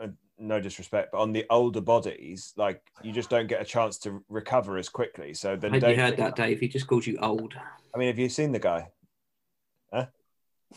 [0.00, 3.98] uh, no disrespect, but on the older bodies, like you just don't get a chance
[3.98, 5.34] to recover as quickly.
[5.34, 6.60] So then, Had you heard that, Dave?
[6.60, 7.54] He just called you old.
[7.94, 8.88] I mean, have you seen the guy?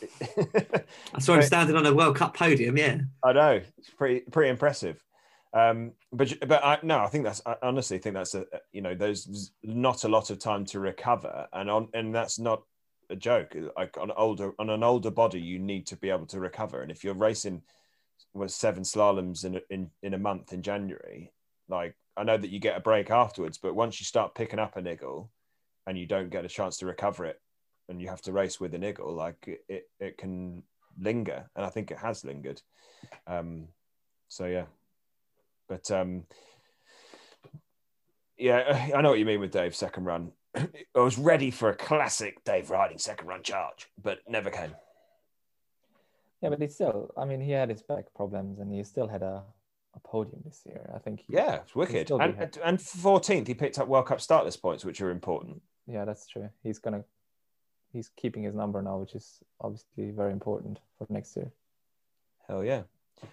[0.01, 2.77] I saw him standing on a World Cup podium.
[2.77, 5.03] Yeah, I know it's pretty pretty impressive.
[5.53, 8.95] Um, but but I, no, I think that's I honestly think that's a you know
[8.95, 12.63] there's not a lot of time to recover, and on and that's not
[13.09, 13.55] a joke.
[13.77, 16.91] Like on older on an older body, you need to be able to recover, and
[16.91, 17.61] if you're racing
[18.33, 21.31] with seven slaloms in a, in in a month in January,
[21.69, 24.75] like I know that you get a break afterwards, but once you start picking up
[24.75, 25.29] a niggle,
[25.85, 27.39] and you don't get a chance to recover it,
[27.93, 30.63] and you have to race with a niggle, like it it, can
[30.99, 32.61] linger, and I think it has lingered.
[33.27, 33.67] Um,
[34.27, 34.65] so yeah,
[35.69, 36.23] but um,
[38.37, 40.31] yeah, I know what you mean with Dave's second run.
[40.55, 44.75] I was ready for a classic Dave Ryding second run charge, but never came.
[46.41, 47.13] Yeah, but he still.
[47.15, 49.43] I mean, he had his back problems, and he still had a,
[49.95, 50.89] a podium this year.
[50.95, 51.21] I think.
[51.21, 52.09] He, Yeah, it's wicked.
[52.09, 55.61] And and fourteenth, he picked up World Cup startless points, which are important.
[55.85, 56.49] Yeah, that's true.
[56.63, 57.03] He's gonna.
[57.93, 61.51] He's keeping his number now, which is obviously very important for next year.
[62.47, 62.81] Hell yeah.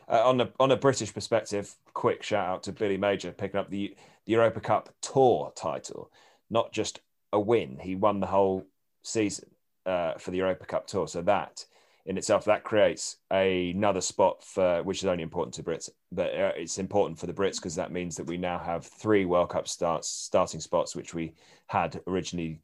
[0.09, 3.71] Uh, on a on a British perspective, quick shout out to Billy Major picking up
[3.71, 3.97] the
[4.27, 6.13] the Europa Cup Tour title,
[6.51, 7.01] not just
[7.33, 7.79] a win.
[7.81, 8.67] He won the whole
[9.03, 9.51] season
[9.87, 11.09] uh, for the Europa Cup Tour.
[11.09, 11.65] So that
[12.07, 16.53] in itself that creates another spot for which is only important to Brits, but uh,
[16.57, 19.69] it's important for the Brits because that means that we now have three World Cup
[19.69, 21.33] starts starting spots, which we
[21.67, 22.61] had originally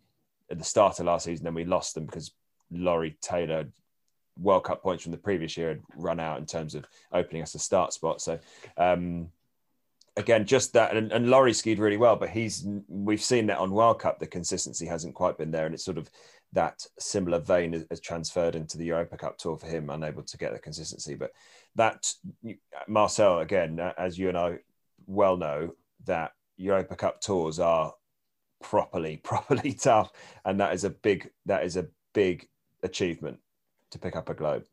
[0.51, 1.45] at the start of last season.
[1.45, 2.33] Then we lost them because
[2.71, 3.67] Laurie Taylor
[4.39, 7.55] World Cup points from the previous year had run out in terms of opening us
[7.55, 8.21] a start spot.
[8.21, 8.39] So
[8.77, 9.31] um,
[10.17, 13.71] again, just that, and, and Laurie skied really well, but he's we've seen that on
[13.71, 16.11] World Cup the consistency hasn't quite been there, and it's sort of
[16.53, 20.53] that similar vein has, transferred into the Europa Cup tour for him, unable to get
[20.53, 21.15] the consistency.
[21.15, 21.33] But
[21.75, 22.13] that
[22.89, 24.59] Marcel again, as you and I
[25.07, 25.75] well know,
[26.05, 27.93] that Europa Cup tours are
[28.63, 30.13] properly properly tough,
[30.45, 32.49] and that is a big that is a big
[32.83, 33.39] achievement
[33.91, 34.65] to pick up a globe.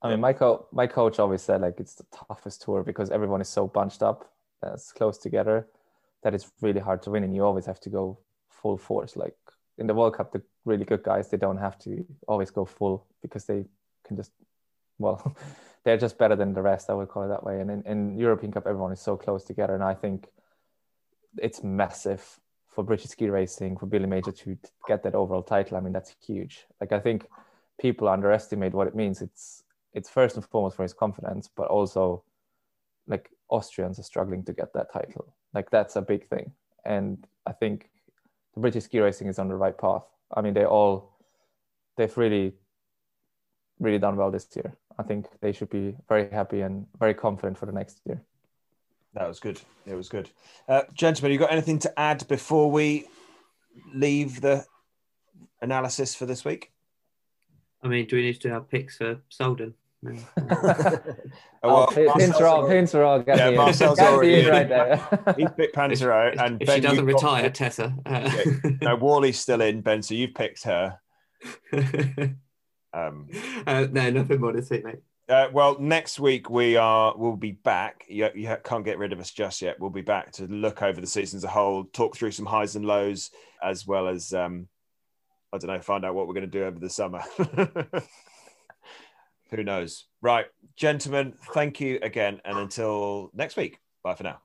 [0.00, 3.40] I mean, my, co- my coach always said like it's the toughest tour because everyone
[3.40, 4.32] is so bunched up,
[4.62, 5.66] that's close together,
[6.22, 8.18] that it's really hard to win, and you always have to go
[8.48, 9.16] full force.
[9.16, 9.36] Like
[9.76, 13.06] in the World Cup, the really good guys they don't have to always go full
[13.22, 13.64] because they
[14.04, 14.32] can just
[14.98, 15.36] well,
[15.84, 16.90] they're just better than the rest.
[16.90, 17.60] I would call it that way.
[17.60, 20.28] And in, in European Cup, everyone is so close together, and I think
[21.38, 22.38] it's massive
[22.78, 24.56] for British ski racing for Billy Major to
[24.86, 25.76] get that overall title.
[25.76, 26.64] I mean, that's huge.
[26.80, 27.26] Like I think
[27.80, 29.20] people underestimate what it means.
[29.20, 29.64] It's
[29.94, 32.22] it's first and foremost for his confidence, but also
[33.08, 35.34] like Austrians are struggling to get that title.
[35.52, 36.52] Like that's a big thing.
[36.84, 37.90] And I think
[38.54, 40.04] the British ski racing is on the right path.
[40.32, 41.18] I mean, they all
[41.96, 42.52] they've really
[43.80, 44.72] really done well this year.
[44.96, 48.22] I think they should be very happy and very confident for the next year.
[49.18, 49.60] That was good.
[49.84, 50.30] It was good.
[50.68, 53.08] Uh, gentlemen, you got anything to add before we
[53.92, 54.64] leave the
[55.60, 56.70] analysis for this week?
[57.82, 59.74] I mean, do we need to have picks for Solden?
[60.06, 60.20] oh,
[61.64, 64.96] well, Pinturault, Pinturault, yeah, Marcel's already right there.
[65.36, 67.54] He's picked Pinturault, and if ben, she doesn't retire, got...
[67.54, 67.96] Tessa.
[68.06, 68.30] Uh...
[68.32, 68.70] yeah.
[68.82, 69.80] No, Worley's still in.
[69.80, 71.00] Ben, so you've picked her.
[72.94, 73.28] Um,
[73.66, 75.00] uh, no, nothing more to say, mate.
[75.28, 78.06] Uh, well, next week we are we'll be back.
[78.08, 79.78] You, you can't get rid of us just yet.
[79.78, 82.76] We'll be back to look over the season as a whole, talk through some highs
[82.76, 83.30] and lows,
[83.62, 84.68] as well as um,
[85.52, 87.22] I don't know, find out what we're going to do over the summer.
[89.50, 90.06] Who knows?
[90.22, 93.78] Right, gentlemen, thank you again, and until next week.
[94.02, 94.40] Bye for now.